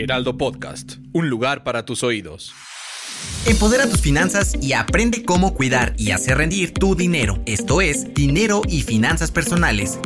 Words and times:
Heraldo 0.00 0.38
Podcast, 0.38 0.94
un 1.12 1.28
lugar 1.28 1.62
para 1.62 1.84
tus 1.84 2.02
oídos. 2.02 2.54
Empodera 3.46 3.86
tus 3.86 4.00
finanzas 4.00 4.56
y 4.62 4.72
aprende 4.72 5.24
cómo 5.24 5.52
cuidar 5.52 5.92
y 5.98 6.12
hacer 6.12 6.38
rendir 6.38 6.72
tu 6.72 6.96
dinero. 6.96 7.42
Esto 7.44 7.82
es 7.82 8.14
Dinero 8.14 8.62
y 8.66 8.80
Finanzas 8.80 9.30
Personales 9.30 9.98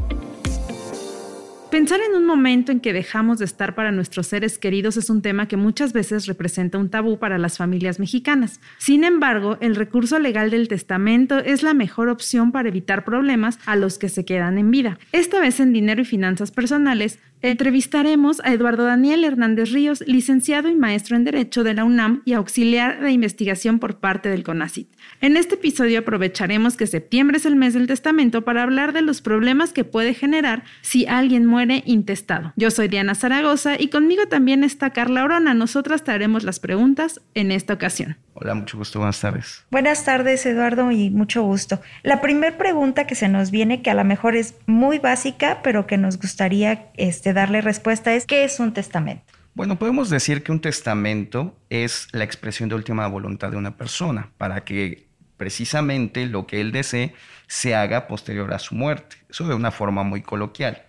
Pensar 1.74 1.98
en 2.08 2.14
un 2.14 2.24
momento 2.24 2.70
en 2.70 2.78
que 2.78 2.92
dejamos 2.92 3.40
de 3.40 3.46
estar 3.46 3.74
para 3.74 3.90
nuestros 3.90 4.28
seres 4.28 4.58
queridos 4.58 4.96
es 4.96 5.10
un 5.10 5.22
tema 5.22 5.48
que 5.48 5.56
muchas 5.56 5.92
veces 5.92 6.26
representa 6.26 6.78
un 6.78 6.88
tabú 6.88 7.18
para 7.18 7.36
las 7.36 7.58
familias 7.58 7.98
mexicanas. 7.98 8.60
Sin 8.78 9.02
embargo, 9.02 9.58
el 9.60 9.74
recurso 9.74 10.20
legal 10.20 10.52
del 10.52 10.68
testamento 10.68 11.40
es 11.40 11.64
la 11.64 11.74
mejor 11.74 12.10
opción 12.10 12.52
para 12.52 12.68
evitar 12.68 13.04
problemas 13.04 13.58
a 13.66 13.74
los 13.74 13.98
que 13.98 14.08
se 14.08 14.24
quedan 14.24 14.56
en 14.56 14.70
vida. 14.70 15.00
Esta 15.10 15.40
vez 15.40 15.58
en 15.58 15.72
Dinero 15.72 16.02
y 16.02 16.04
Finanzas 16.04 16.52
Personales 16.52 17.18
Entrevistaremos 17.44 18.40
a 18.42 18.54
Eduardo 18.54 18.84
Daniel 18.84 19.22
Hernández 19.22 19.70
Ríos, 19.70 20.02
licenciado 20.06 20.70
y 20.70 20.74
maestro 20.74 21.14
en 21.14 21.24
Derecho 21.24 21.62
de 21.62 21.74
la 21.74 21.84
UNAM 21.84 22.22
y 22.24 22.32
auxiliar 22.32 23.02
de 23.02 23.12
investigación 23.12 23.80
por 23.80 23.98
parte 23.98 24.30
del 24.30 24.42
CONACIT. 24.42 24.88
En 25.20 25.36
este 25.36 25.56
episodio 25.56 25.98
aprovecharemos 25.98 26.78
que 26.78 26.86
septiembre 26.86 27.36
es 27.36 27.44
el 27.44 27.54
mes 27.54 27.74
del 27.74 27.86
testamento 27.86 28.46
para 28.46 28.62
hablar 28.62 28.94
de 28.94 29.02
los 29.02 29.20
problemas 29.20 29.74
que 29.74 29.84
puede 29.84 30.14
generar 30.14 30.64
si 30.80 31.04
alguien 31.04 31.44
muere 31.44 31.82
intestado. 31.84 32.54
Yo 32.56 32.70
soy 32.70 32.88
Diana 32.88 33.14
Zaragoza 33.14 33.78
y 33.78 33.88
conmigo 33.88 34.22
también 34.26 34.64
está 34.64 34.94
Carla 34.94 35.22
Orona. 35.22 35.52
Nosotras 35.52 36.02
te 36.02 36.12
haremos 36.12 36.44
las 36.44 36.60
preguntas 36.60 37.20
en 37.34 37.52
esta 37.52 37.74
ocasión. 37.74 38.16
Hola, 38.36 38.54
mucho 38.54 38.76
gusto, 38.76 38.98
buenas 38.98 39.20
tardes. 39.20 39.64
Buenas 39.70 40.04
tardes, 40.04 40.44
Eduardo, 40.44 40.90
y 40.90 41.08
mucho 41.10 41.44
gusto. 41.44 41.80
La 42.02 42.20
primera 42.20 42.58
pregunta 42.58 43.06
que 43.06 43.14
se 43.14 43.28
nos 43.28 43.52
viene, 43.52 43.80
que 43.80 43.90
a 43.90 43.94
lo 43.94 44.02
mejor 44.02 44.34
es 44.34 44.56
muy 44.66 44.98
básica, 44.98 45.60
pero 45.62 45.86
que 45.86 45.98
nos 45.98 46.18
gustaría 46.18 46.90
este, 46.94 47.32
darle 47.32 47.60
respuesta, 47.60 48.12
es 48.12 48.26
¿qué 48.26 48.42
es 48.42 48.58
un 48.58 48.72
testamento? 48.72 49.22
Bueno, 49.54 49.78
podemos 49.78 50.10
decir 50.10 50.42
que 50.42 50.50
un 50.50 50.60
testamento 50.60 51.56
es 51.70 52.08
la 52.10 52.24
expresión 52.24 52.68
de 52.68 52.74
última 52.74 53.06
voluntad 53.06 53.52
de 53.52 53.56
una 53.56 53.76
persona 53.76 54.32
para 54.36 54.64
que 54.64 55.06
precisamente 55.36 56.26
lo 56.26 56.48
que 56.48 56.60
él 56.60 56.72
desee 56.72 57.14
se 57.46 57.76
haga 57.76 58.08
posterior 58.08 58.52
a 58.52 58.58
su 58.58 58.74
muerte. 58.74 59.14
Eso 59.30 59.46
de 59.46 59.54
una 59.54 59.70
forma 59.70 60.02
muy 60.02 60.22
coloquial. 60.22 60.82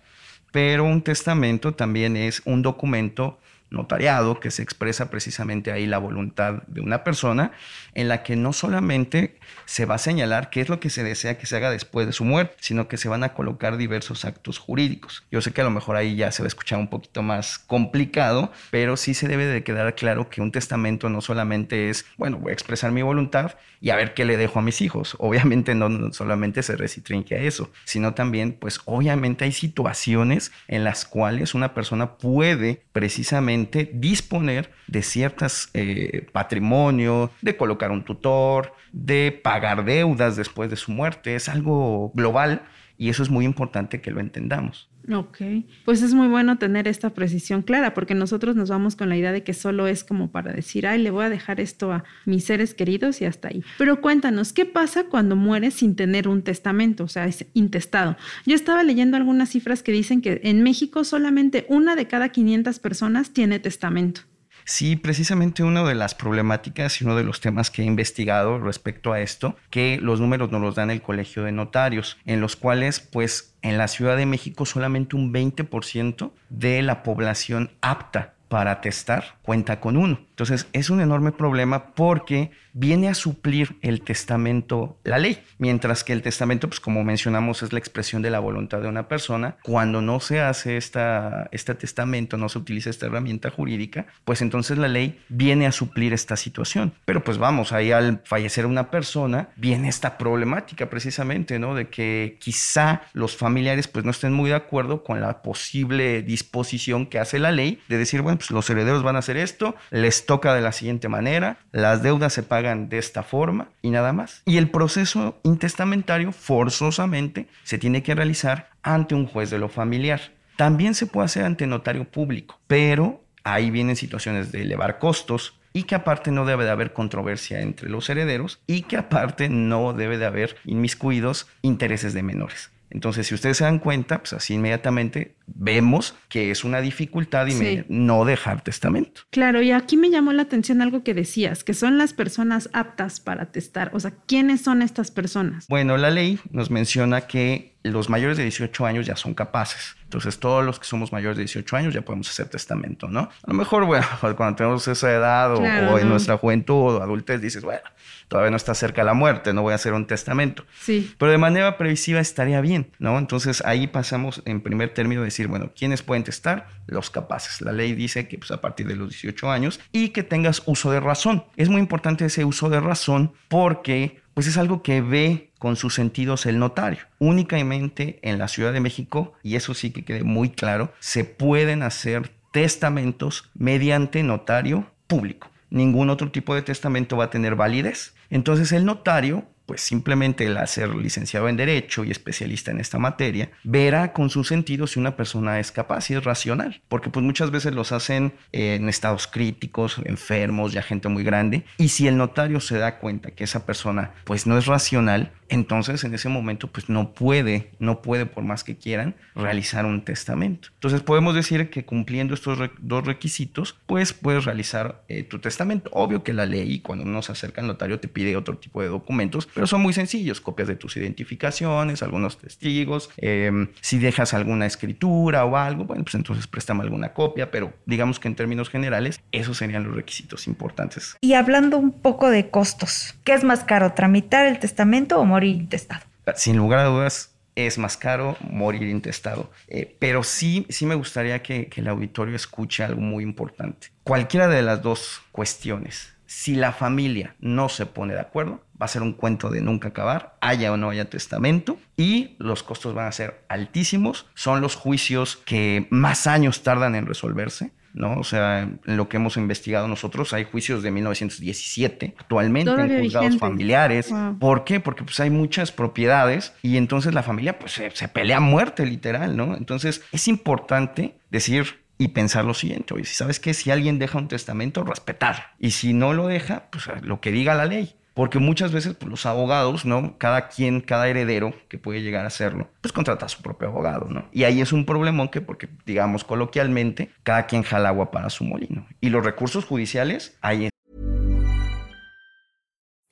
Pero 0.50 0.82
un 0.82 1.00
testamento 1.02 1.74
también 1.74 2.16
es 2.16 2.42
un 2.44 2.62
documento 2.62 3.38
notariado 3.70 4.40
que 4.40 4.50
se 4.50 4.62
expresa 4.62 5.10
precisamente 5.10 5.72
ahí 5.72 5.86
la 5.86 5.98
voluntad 5.98 6.62
de 6.66 6.80
una 6.80 7.04
persona 7.04 7.52
en 7.94 8.08
la 8.08 8.22
que 8.22 8.36
no 8.36 8.52
solamente 8.52 9.38
se 9.64 9.86
va 9.86 9.96
a 9.96 9.98
señalar 9.98 10.50
qué 10.50 10.60
es 10.60 10.68
lo 10.68 10.80
que 10.80 10.90
se 10.90 11.02
desea 11.02 11.38
que 11.38 11.46
se 11.46 11.56
haga 11.56 11.70
después 11.70 12.06
de 12.06 12.12
su 12.12 12.24
muerte, 12.24 12.56
sino 12.60 12.88
que 12.88 12.96
se 12.96 13.08
van 13.08 13.24
a 13.24 13.34
colocar 13.34 13.76
diversos 13.76 14.24
actos 14.24 14.58
jurídicos. 14.58 15.24
Yo 15.30 15.40
sé 15.40 15.52
que 15.52 15.60
a 15.60 15.64
lo 15.64 15.70
mejor 15.70 15.96
ahí 15.96 16.16
ya 16.16 16.30
se 16.30 16.42
va 16.42 16.46
a 16.46 16.48
escuchar 16.48 16.78
un 16.78 16.88
poquito 16.88 17.22
más 17.22 17.58
complicado, 17.58 18.52
pero 18.70 18.96
sí 18.96 19.14
se 19.14 19.28
debe 19.28 19.46
de 19.46 19.64
quedar 19.64 19.94
claro 19.94 20.28
que 20.28 20.40
un 20.40 20.52
testamento 20.52 21.08
no 21.08 21.20
solamente 21.20 21.90
es, 21.90 22.06
bueno, 22.16 22.38
voy 22.38 22.50
a 22.50 22.54
expresar 22.54 22.92
mi 22.92 23.02
voluntad 23.02 23.54
y 23.80 23.90
a 23.90 23.96
ver 23.96 24.14
qué 24.14 24.24
le 24.24 24.36
dejo 24.36 24.58
a 24.58 24.62
mis 24.62 24.80
hijos. 24.80 25.16
Obviamente 25.18 25.74
no 25.74 26.12
solamente 26.12 26.62
se 26.62 26.76
recitrinque 26.76 27.34
a 27.34 27.40
eso, 27.40 27.70
sino 27.84 28.14
también, 28.14 28.52
pues 28.52 28.80
obviamente 28.84 29.44
hay 29.44 29.52
situaciones 29.52 30.52
en 30.68 30.84
las 30.84 31.04
cuales 31.04 31.54
una 31.54 31.74
persona 31.74 32.16
puede 32.16 32.82
precisamente 32.92 33.55
disponer 33.94 34.70
de 34.86 35.02
ciertas 35.02 35.70
eh, 35.74 36.26
patrimonio, 36.32 37.30
de 37.42 37.56
colocar 37.56 37.90
un 37.90 38.04
tutor, 38.04 38.72
de 38.92 39.32
pagar 39.42 39.84
deudas 39.84 40.36
después 40.36 40.70
de 40.70 40.76
su 40.76 40.92
muerte. 40.92 41.34
Es 41.34 41.48
algo 41.48 42.12
global 42.14 42.62
y 42.98 43.08
eso 43.10 43.22
es 43.22 43.30
muy 43.30 43.44
importante 43.44 44.00
que 44.00 44.10
lo 44.10 44.20
entendamos. 44.20 44.88
Ok, 45.12 45.38
pues 45.84 46.02
es 46.02 46.14
muy 46.14 46.26
bueno 46.26 46.58
tener 46.58 46.88
esta 46.88 47.10
precisión 47.10 47.62
clara 47.62 47.94
porque 47.94 48.14
nosotros 48.14 48.56
nos 48.56 48.70
vamos 48.70 48.96
con 48.96 49.08
la 49.08 49.16
idea 49.16 49.30
de 49.30 49.44
que 49.44 49.54
solo 49.54 49.86
es 49.86 50.02
como 50.02 50.32
para 50.32 50.52
decir, 50.52 50.86
ay, 50.86 51.00
le 51.00 51.10
voy 51.10 51.24
a 51.24 51.30
dejar 51.30 51.60
esto 51.60 51.92
a 51.92 52.04
mis 52.24 52.44
seres 52.44 52.74
queridos 52.74 53.20
y 53.20 53.24
hasta 53.24 53.48
ahí. 53.48 53.62
Pero 53.78 54.00
cuéntanos, 54.00 54.52
¿qué 54.52 54.66
pasa 54.66 55.04
cuando 55.04 55.36
mueres 55.36 55.74
sin 55.74 55.94
tener 55.94 56.26
un 56.26 56.42
testamento? 56.42 57.04
O 57.04 57.08
sea, 57.08 57.26
es 57.26 57.46
intestado. 57.54 58.16
Yo 58.46 58.56
estaba 58.56 58.82
leyendo 58.82 59.16
algunas 59.16 59.50
cifras 59.50 59.82
que 59.82 59.92
dicen 59.92 60.20
que 60.20 60.40
en 60.42 60.62
México 60.62 61.04
solamente 61.04 61.66
una 61.68 61.94
de 61.94 62.08
cada 62.08 62.30
500 62.30 62.78
personas 62.80 63.30
tiene 63.30 63.60
testamento. 63.60 64.22
Sí, 64.68 64.96
precisamente 64.96 65.62
una 65.62 65.84
de 65.84 65.94
las 65.94 66.16
problemáticas 66.16 67.00
y 67.00 67.04
uno 67.04 67.14
de 67.14 67.22
los 67.22 67.40
temas 67.40 67.70
que 67.70 67.82
he 67.82 67.84
investigado 67.84 68.58
respecto 68.58 69.12
a 69.12 69.20
esto, 69.20 69.54
que 69.70 70.00
los 70.02 70.20
números 70.20 70.50
nos 70.50 70.60
los 70.60 70.74
dan 70.74 70.90
el 70.90 71.02
Colegio 71.02 71.44
de 71.44 71.52
Notarios, 71.52 72.18
en 72.26 72.40
los 72.40 72.56
cuales 72.56 72.98
pues 72.98 73.54
en 73.62 73.78
la 73.78 73.86
Ciudad 73.86 74.16
de 74.16 74.26
México 74.26 74.66
solamente 74.66 75.14
un 75.14 75.32
20% 75.32 76.32
de 76.48 76.82
la 76.82 77.04
población 77.04 77.70
apta 77.80 78.35
para 78.48 78.80
testar 78.80 79.36
cuenta 79.42 79.80
con 79.80 79.96
uno. 79.96 80.20
Entonces 80.30 80.66
es 80.72 80.90
un 80.90 81.00
enorme 81.00 81.32
problema 81.32 81.94
porque 81.94 82.50
viene 82.74 83.08
a 83.08 83.14
suplir 83.14 83.78
el 83.80 84.02
testamento 84.02 84.98
la 85.02 85.18
ley, 85.18 85.42
mientras 85.56 86.04
que 86.04 86.12
el 86.12 86.20
testamento, 86.20 86.68
pues 86.68 86.78
como 86.78 87.04
mencionamos, 87.04 87.62
es 87.62 87.72
la 87.72 87.78
expresión 87.78 88.20
de 88.20 88.28
la 88.28 88.38
voluntad 88.38 88.82
de 88.82 88.88
una 88.88 89.08
persona. 89.08 89.56
Cuando 89.62 90.02
no 90.02 90.20
se 90.20 90.42
hace 90.42 90.76
esta, 90.76 91.48
este 91.52 91.74
testamento, 91.74 92.36
no 92.36 92.50
se 92.50 92.58
utiliza 92.58 92.90
esta 92.90 93.06
herramienta 93.06 93.50
jurídica, 93.50 94.06
pues 94.26 94.42
entonces 94.42 94.76
la 94.76 94.88
ley 94.88 95.18
viene 95.30 95.66
a 95.66 95.72
suplir 95.72 96.12
esta 96.12 96.36
situación. 96.36 96.92
Pero 97.06 97.24
pues 97.24 97.38
vamos, 97.38 97.72
ahí 97.72 97.92
al 97.92 98.20
fallecer 98.24 98.66
una 98.66 98.90
persona, 98.90 99.48
viene 99.56 99.88
esta 99.88 100.18
problemática 100.18 100.90
precisamente, 100.90 101.58
¿no? 101.58 101.74
De 101.74 101.88
que 101.88 102.36
quizá 102.40 103.02
los 103.14 103.36
familiares 103.36 103.88
pues 103.88 104.04
no 104.04 104.10
estén 104.10 104.34
muy 104.34 104.50
de 104.50 104.56
acuerdo 104.56 105.02
con 105.02 105.22
la 105.22 105.40
posible 105.40 106.20
disposición 106.20 107.06
que 107.06 107.18
hace 107.18 107.38
la 107.38 107.52
ley 107.52 107.80
de 107.88 107.96
decir, 107.96 108.20
bueno, 108.20 108.35
pues 108.36 108.50
los 108.50 108.68
herederos 108.70 109.02
van 109.02 109.16
a 109.16 109.20
hacer 109.20 109.36
esto, 109.36 109.74
les 109.90 110.26
toca 110.26 110.54
de 110.54 110.60
la 110.60 110.72
siguiente 110.72 111.08
manera, 111.08 111.58
las 111.72 112.02
deudas 112.02 112.32
se 112.32 112.42
pagan 112.42 112.88
de 112.88 112.98
esta 112.98 113.22
forma 113.22 113.68
y 113.82 113.90
nada 113.90 114.12
más. 114.12 114.42
Y 114.44 114.56
el 114.56 114.70
proceso 114.70 115.38
intestamentario 115.42 116.32
forzosamente 116.32 117.48
se 117.64 117.78
tiene 117.78 118.02
que 118.02 118.14
realizar 118.14 118.70
ante 118.82 119.14
un 119.14 119.26
juez 119.26 119.50
de 119.50 119.58
lo 119.58 119.68
familiar. 119.68 120.20
También 120.56 120.94
se 120.94 121.06
puede 121.06 121.26
hacer 121.26 121.44
ante 121.44 121.66
notario 121.66 122.04
público, 122.04 122.58
pero 122.66 123.22
ahí 123.44 123.70
vienen 123.70 123.96
situaciones 123.96 124.52
de 124.52 124.62
elevar 124.62 124.98
costos, 124.98 125.58
y 125.76 125.82
que 125.82 125.94
aparte 125.94 126.30
no 126.30 126.46
debe 126.46 126.64
de 126.64 126.70
haber 126.70 126.94
controversia 126.94 127.60
entre 127.60 127.90
los 127.90 128.08
herederos 128.08 128.60
y 128.66 128.82
que 128.82 128.96
aparte 128.96 129.50
no 129.50 129.92
debe 129.92 130.16
de 130.16 130.24
haber 130.24 130.56
inmiscuidos 130.64 131.48
intereses 131.60 132.14
de 132.14 132.22
menores. 132.22 132.70
Entonces, 132.90 133.26
si 133.26 133.34
ustedes 133.34 133.56
se 133.56 133.64
dan 133.64 133.78
cuenta, 133.78 134.18
pues 134.18 134.32
así 134.32 134.54
inmediatamente 134.54 135.36
vemos 135.46 136.14
que 136.28 136.50
es 136.50 136.64
una 136.64 136.80
dificultad 136.80 137.46
y 137.46 137.84
no 137.88 138.24
dejar 138.24 138.62
testamento. 138.62 139.22
Claro, 139.30 139.62
y 139.62 139.70
aquí 139.72 139.96
me 139.96 140.10
llamó 140.10 140.32
la 140.32 140.42
atención 140.42 140.82
algo 140.82 141.02
que 141.02 141.14
decías, 141.14 141.64
que 141.64 141.74
son 141.74 141.98
las 141.98 142.12
personas 142.12 142.70
aptas 142.72 143.20
para 143.20 143.46
testar. 143.52 143.90
O 143.94 144.00
sea, 144.00 144.12
¿quiénes 144.26 144.62
son 144.62 144.82
estas 144.82 145.10
personas? 145.10 145.66
Bueno, 145.68 145.96
la 145.96 146.10
ley 146.10 146.38
nos 146.50 146.70
menciona 146.70 147.22
que 147.22 147.75
los 147.90 148.08
mayores 148.08 148.36
de 148.36 148.44
18 148.44 148.86
años 148.86 149.06
ya 149.06 149.16
son 149.16 149.34
capaces. 149.34 149.96
Entonces, 150.04 150.38
todos 150.38 150.64
los 150.64 150.78
que 150.78 150.86
somos 150.86 151.12
mayores 151.12 151.36
de 151.36 151.42
18 151.42 151.76
años 151.76 151.94
ya 151.94 152.02
podemos 152.02 152.30
hacer 152.30 152.48
testamento, 152.48 153.08
¿no? 153.08 153.20
A 153.20 153.48
lo 153.48 153.54
mejor, 153.54 153.84
bueno, 153.86 154.06
cuando 154.36 154.54
tenemos 154.54 154.86
esa 154.86 155.12
edad 155.12 155.54
o, 155.54 155.98
en 155.98 156.08
nuestra 156.08 156.38
juventud 156.38 156.96
o 156.96 157.02
adultez, 157.02 157.40
dices, 157.40 157.64
bueno, 157.64 157.82
todavía 158.28 158.50
no 158.50 158.56
está 158.56 158.74
cerca 158.74 159.02
la 159.02 159.14
muerte, 159.14 159.52
no 159.52 159.62
voy 159.62 159.72
a 159.72 159.74
hacer 159.74 159.94
un 159.94 160.06
testamento. 160.06 160.64
Sí. 160.80 161.12
Pero 161.18 161.32
de 161.32 161.38
manera 161.38 161.76
previsiva 161.76 162.20
estaría 162.20 162.60
bien, 162.60 162.92
¿no? 163.00 163.18
Entonces, 163.18 163.62
ahí 163.64 163.88
pasamos 163.88 164.42
en 164.44 164.60
primer 164.60 164.94
término 164.94 165.22
a 165.22 165.24
decir, 165.24 165.48
bueno, 165.48 165.72
¿quiénes 165.76 166.02
pueden 166.02 166.22
testar? 166.22 166.68
Los 166.86 167.10
capaces. 167.10 167.60
La 167.60 167.72
ley 167.72 167.94
dice 167.94 168.28
que 168.28 168.38
pues, 168.38 168.52
a 168.52 168.60
partir 168.60 168.86
de 168.86 168.94
los 168.94 169.10
18 169.10 169.50
años 169.50 169.80
y 169.90 170.10
que 170.10 170.22
tengas 170.22 170.62
uso 170.66 170.92
de 170.92 171.00
razón. 171.00 171.44
Es 171.56 171.68
muy 171.68 171.80
importante 171.80 172.26
ese 172.26 172.44
uso 172.44 172.70
de 172.70 172.80
razón 172.80 173.32
porque 173.48 174.20
pues 174.36 174.48
es 174.48 174.58
algo 174.58 174.82
que 174.82 175.00
ve 175.00 175.50
con 175.58 175.76
sus 175.76 175.94
sentidos 175.94 176.44
el 176.44 176.58
notario. 176.58 177.06
Únicamente 177.18 178.18
en 178.20 178.36
la 178.36 178.48
Ciudad 178.48 178.74
de 178.74 178.80
México, 178.80 179.32
y 179.42 179.56
eso 179.56 179.72
sí 179.72 179.92
que 179.92 180.04
quede 180.04 180.24
muy 180.24 180.50
claro, 180.50 180.92
se 181.00 181.24
pueden 181.24 181.82
hacer 181.82 182.32
testamentos 182.52 183.50
mediante 183.54 184.22
notario 184.22 184.90
público. 185.06 185.48
Ningún 185.70 186.10
otro 186.10 186.32
tipo 186.32 186.54
de 186.54 186.60
testamento 186.60 187.16
va 187.16 187.24
a 187.24 187.30
tener 187.30 187.56
validez. 187.56 188.14
Entonces 188.28 188.72
el 188.72 188.84
notario 188.84 189.48
pues 189.66 189.80
simplemente 189.80 190.44
el 190.44 190.56
ser 190.66 190.94
licenciado 190.94 191.48
en 191.48 191.56
Derecho 191.56 192.04
y 192.04 192.10
especialista 192.10 192.70
en 192.70 192.80
esta 192.80 192.98
materia, 192.98 193.50
verá 193.64 194.12
con 194.12 194.30
sus 194.30 194.48
sentidos 194.48 194.92
si 194.92 195.00
una 195.00 195.16
persona 195.16 195.60
es 195.60 195.72
capaz 195.72 196.10
y 196.10 196.14
es 196.14 196.24
racional, 196.24 196.80
porque 196.88 197.10
pues 197.10 197.24
muchas 197.24 197.50
veces 197.50 197.74
los 197.74 197.92
hacen 197.92 198.32
en 198.52 198.88
estados 198.88 199.26
críticos, 199.26 200.00
enfermos, 200.04 200.72
ya 200.72 200.82
gente 200.82 201.08
muy 201.08 201.24
grande, 201.24 201.64
y 201.78 201.88
si 201.88 202.08
el 202.08 202.16
notario 202.16 202.60
se 202.60 202.78
da 202.78 202.98
cuenta 202.98 203.32
que 203.32 203.44
esa 203.44 203.66
persona 203.66 204.12
pues 204.24 204.46
no 204.46 204.56
es 204.56 204.66
racional, 204.66 205.32
entonces 205.48 206.04
en 206.04 206.14
ese 206.14 206.28
momento 206.28 206.68
pues 206.68 206.88
no 206.88 207.12
puede, 207.12 207.70
no 207.78 208.02
puede 208.02 208.26
por 208.26 208.44
más 208.44 208.64
que 208.64 208.76
quieran 208.76 209.14
realizar 209.34 209.84
un 209.84 210.04
testamento. 210.04 210.68
Entonces 210.74 211.02
podemos 211.02 211.34
decir 211.34 211.70
que 211.70 211.84
cumpliendo 211.84 212.34
estos 212.34 212.58
dos 212.78 213.04
requisitos 213.04 213.78
pues 213.86 214.12
puedes 214.12 214.44
realizar 214.44 215.02
eh, 215.08 215.22
tu 215.22 215.38
testamento. 215.38 215.90
Obvio 215.92 216.22
que 216.22 216.32
la 216.32 216.46
ley 216.46 216.80
cuando 216.80 217.04
uno 217.04 217.22
se 217.22 217.32
acerca 217.32 217.60
al 217.60 217.66
notario 217.66 218.00
te 218.00 218.08
pide 218.08 218.36
otro 218.36 218.58
tipo 218.58 218.82
de 218.82 218.88
documentos, 218.88 219.48
pero 219.54 219.66
son 219.66 219.82
muy 219.82 219.92
sencillos, 219.92 220.40
copias 220.40 220.68
de 220.68 220.76
tus 220.76 220.96
identificaciones, 220.96 222.02
algunos 222.02 222.38
testigos, 222.38 223.10
em, 223.16 223.68
si 223.80 223.98
dejas 223.98 224.34
alguna 224.34 224.66
escritura 224.66 225.44
o 225.44 225.56
algo, 225.56 225.84
bueno 225.84 226.04
pues 226.04 226.14
entonces 226.14 226.46
préstame 226.46 226.82
alguna 226.82 227.12
copia, 227.12 227.50
pero 227.50 227.72
digamos 227.86 228.20
que 228.20 228.28
en 228.28 228.34
términos 228.34 228.68
generales 228.68 229.20
esos 229.32 229.58
serían 229.58 229.84
los 229.84 229.94
requisitos 229.94 230.46
importantes. 230.46 231.16
Y 231.20 231.34
hablando 231.34 231.78
un 231.78 231.92
poco 231.92 232.30
de 232.30 232.50
costos, 232.50 233.14
¿qué 233.24 233.34
es 233.34 233.44
más 233.44 233.64
caro, 233.64 233.92
tramitar 233.92 234.46
el 234.46 234.58
testamento 234.58 235.18
o 235.18 235.24
morir 235.36 235.56
intestado? 235.56 236.02
Sin 236.34 236.56
lugar 236.56 236.80
a 236.80 236.84
dudas, 236.84 237.36
es 237.54 237.78
más 237.78 237.96
caro 237.96 238.36
morir 238.40 238.88
intestado. 238.88 239.50
Eh, 239.68 239.96
pero 239.98 240.22
sí, 240.22 240.66
sí 240.68 240.86
me 240.86 240.94
gustaría 240.94 241.42
que, 241.42 241.68
que, 241.68 241.80
el 241.80 241.88
auditorio 241.88 242.34
escuche 242.34 242.82
algo 242.82 243.00
muy 243.00 243.22
importante. 243.22 243.88
Cualquiera 244.02 244.48
de 244.48 244.62
las 244.62 244.82
dos 244.82 245.22
cuestiones, 245.32 246.14
si 246.26 246.54
la 246.54 246.72
familia 246.72 247.36
no 247.38 247.68
se 247.68 247.86
pone 247.86 248.14
de 248.14 248.20
acuerdo, 248.20 248.62
va 248.80 248.86
a 248.86 248.88
ser 248.88 249.02
un 249.02 249.12
cuento 249.12 249.50
de 249.50 249.60
nunca 249.60 249.88
acabar, 249.88 250.36
haya 250.40 250.72
o 250.72 250.76
no 250.76 250.90
haya 250.90 251.08
testamento, 251.08 251.78
y 251.96 252.36
los 252.38 252.62
costos 252.62 252.94
van 252.94 253.06
a 253.06 253.12
ser 253.12 253.44
altísimos. 253.48 254.26
Son 254.34 254.60
los 254.60 254.74
juicios 254.74 255.36
que 255.36 255.86
más 255.90 256.26
años 256.26 256.62
tardan 256.62 256.94
en 256.94 257.06
resolverse. 257.06 257.72
¿No? 257.96 258.18
O 258.18 258.24
sea, 258.24 258.60
en 258.60 258.96
lo 258.96 259.08
que 259.08 259.16
hemos 259.16 259.36
investigado 259.36 259.88
nosotros, 259.88 260.32
hay 260.34 260.44
juicios 260.44 260.82
de 260.82 260.90
1917 260.90 262.14
actualmente 262.18 262.70
en 262.70 263.02
juzgados 263.02 263.38
familiares. 263.38 264.14
¿Por 264.38 264.64
qué? 264.64 264.78
Porque 264.78 265.02
pues 265.02 265.18
hay 265.18 265.30
muchas 265.30 265.72
propiedades 265.72 266.54
y 266.62 266.76
entonces 266.76 267.14
la 267.14 267.22
familia 267.22 267.58
pues 267.58 267.72
se, 267.72 268.08
pelea 268.08 268.36
a 268.36 268.40
muerte 268.40 268.86
literal, 268.86 269.36
¿no? 269.36 269.56
Entonces 269.56 270.02
es 270.12 270.28
importante 270.28 271.16
decir 271.30 271.86
y 271.98 272.08
pensar 272.08 272.44
lo 272.44 272.52
siguiente, 272.52 272.92
oye, 272.92 273.06
si 273.06 273.14
sabes 273.14 273.40
que 273.40 273.54
si 273.54 273.70
alguien 273.70 273.98
deja 273.98 274.18
un 274.18 274.28
testamento, 274.28 274.84
respetar. 274.84 275.54
Y 275.58 275.70
si 275.70 275.94
no 275.94 276.12
lo 276.12 276.26
deja, 276.26 276.64
pues 276.70 276.84
lo 277.00 277.22
que 277.22 277.32
diga 277.32 277.54
la 277.54 277.64
ley 277.64 277.96
porque 278.16 278.38
muchas 278.38 278.72
veces 278.72 278.94
pues, 278.94 279.10
los 279.10 279.26
abogados, 279.26 279.84
¿no? 279.84 280.16
Cada 280.16 280.48
quien, 280.48 280.80
cada 280.80 281.06
heredero 281.06 281.52
que 281.68 281.76
puede 281.76 282.00
llegar 282.00 282.24
a 282.24 282.28
hacerlo, 282.28 282.66
pues 282.80 282.90
contrata 282.90 283.26
a 283.26 283.28
su 283.28 283.42
propio 283.42 283.68
abogado, 283.68 284.06
¿no? 284.08 284.24
Y 284.32 284.44
ahí 284.44 284.62
es 284.62 284.72
un 284.72 284.86
problemón 284.86 285.28
que, 285.28 285.42
porque 285.42 285.68
digamos 285.84 286.24
coloquialmente, 286.24 287.10
cada 287.22 287.46
quien 287.46 287.62
jala 287.62 287.90
agua 287.90 288.10
para 288.10 288.30
su 288.30 288.44
molino. 288.44 288.86
Y 289.02 289.10
los 289.10 289.22
recursos 289.22 289.66
judiciales, 289.66 290.38
ahí 290.40 290.70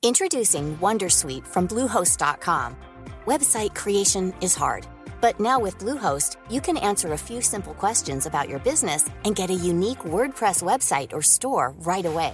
Introducing 0.03 0.77
Wondersuite 0.81 1.47
from 1.47 1.67
Bluehost.com. 1.67 2.75
Website 3.27 3.75
creation 3.75 4.33
is 4.41 4.55
hard, 4.55 4.87
but 5.21 5.39
now 5.39 5.59
with 5.59 5.79
Bluehost, 5.79 6.37
you 6.51 6.63
can 6.63 6.79
answer 6.79 7.13
a 7.13 7.19
few 7.19 7.43
simple 7.43 7.75
questions 7.75 8.27
about 8.27 8.49
your 8.49 8.59
business 8.61 9.05
and 9.25 9.37
get 9.37 9.51
a 9.51 9.55
unique 9.55 10.05
WordPress 10.05 10.63
website 10.63 11.13
or 11.13 11.21
store 11.21 11.75
right 11.85 12.07
away. 12.07 12.33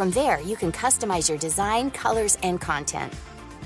From 0.00 0.10
there, 0.12 0.40
you 0.40 0.56
can 0.56 0.72
customize 0.72 1.28
your 1.28 1.38
design, 1.38 1.90
colors, 1.90 2.38
and 2.42 2.58
content. 2.58 3.12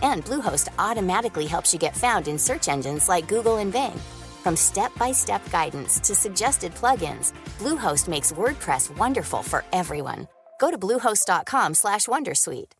And 0.02 0.24
Bluehost 0.24 0.68
automatically 0.80 1.46
helps 1.46 1.72
you 1.72 1.78
get 1.78 1.96
found 1.96 2.26
in 2.26 2.40
search 2.40 2.66
engines 2.66 3.08
like 3.08 3.28
Google 3.28 3.58
and 3.58 3.72
Bing. 3.72 3.96
From 4.42 4.56
step-by-step 4.56 5.48
guidance 5.52 6.00
to 6.00 6.12
suggested 6.12 6.74
plugins, 6.74 7.32
Bluehost 7.60 8.08
makes 8.08 8.32
WordPress 8.32 8.90
wonderful 8.98 9.44
for 9.44 9.62
everyone. 9.72 10.26
Go 10.58 10.72
to 10.72 10.76
bluehost.com/wondersuite. 10.76 12.72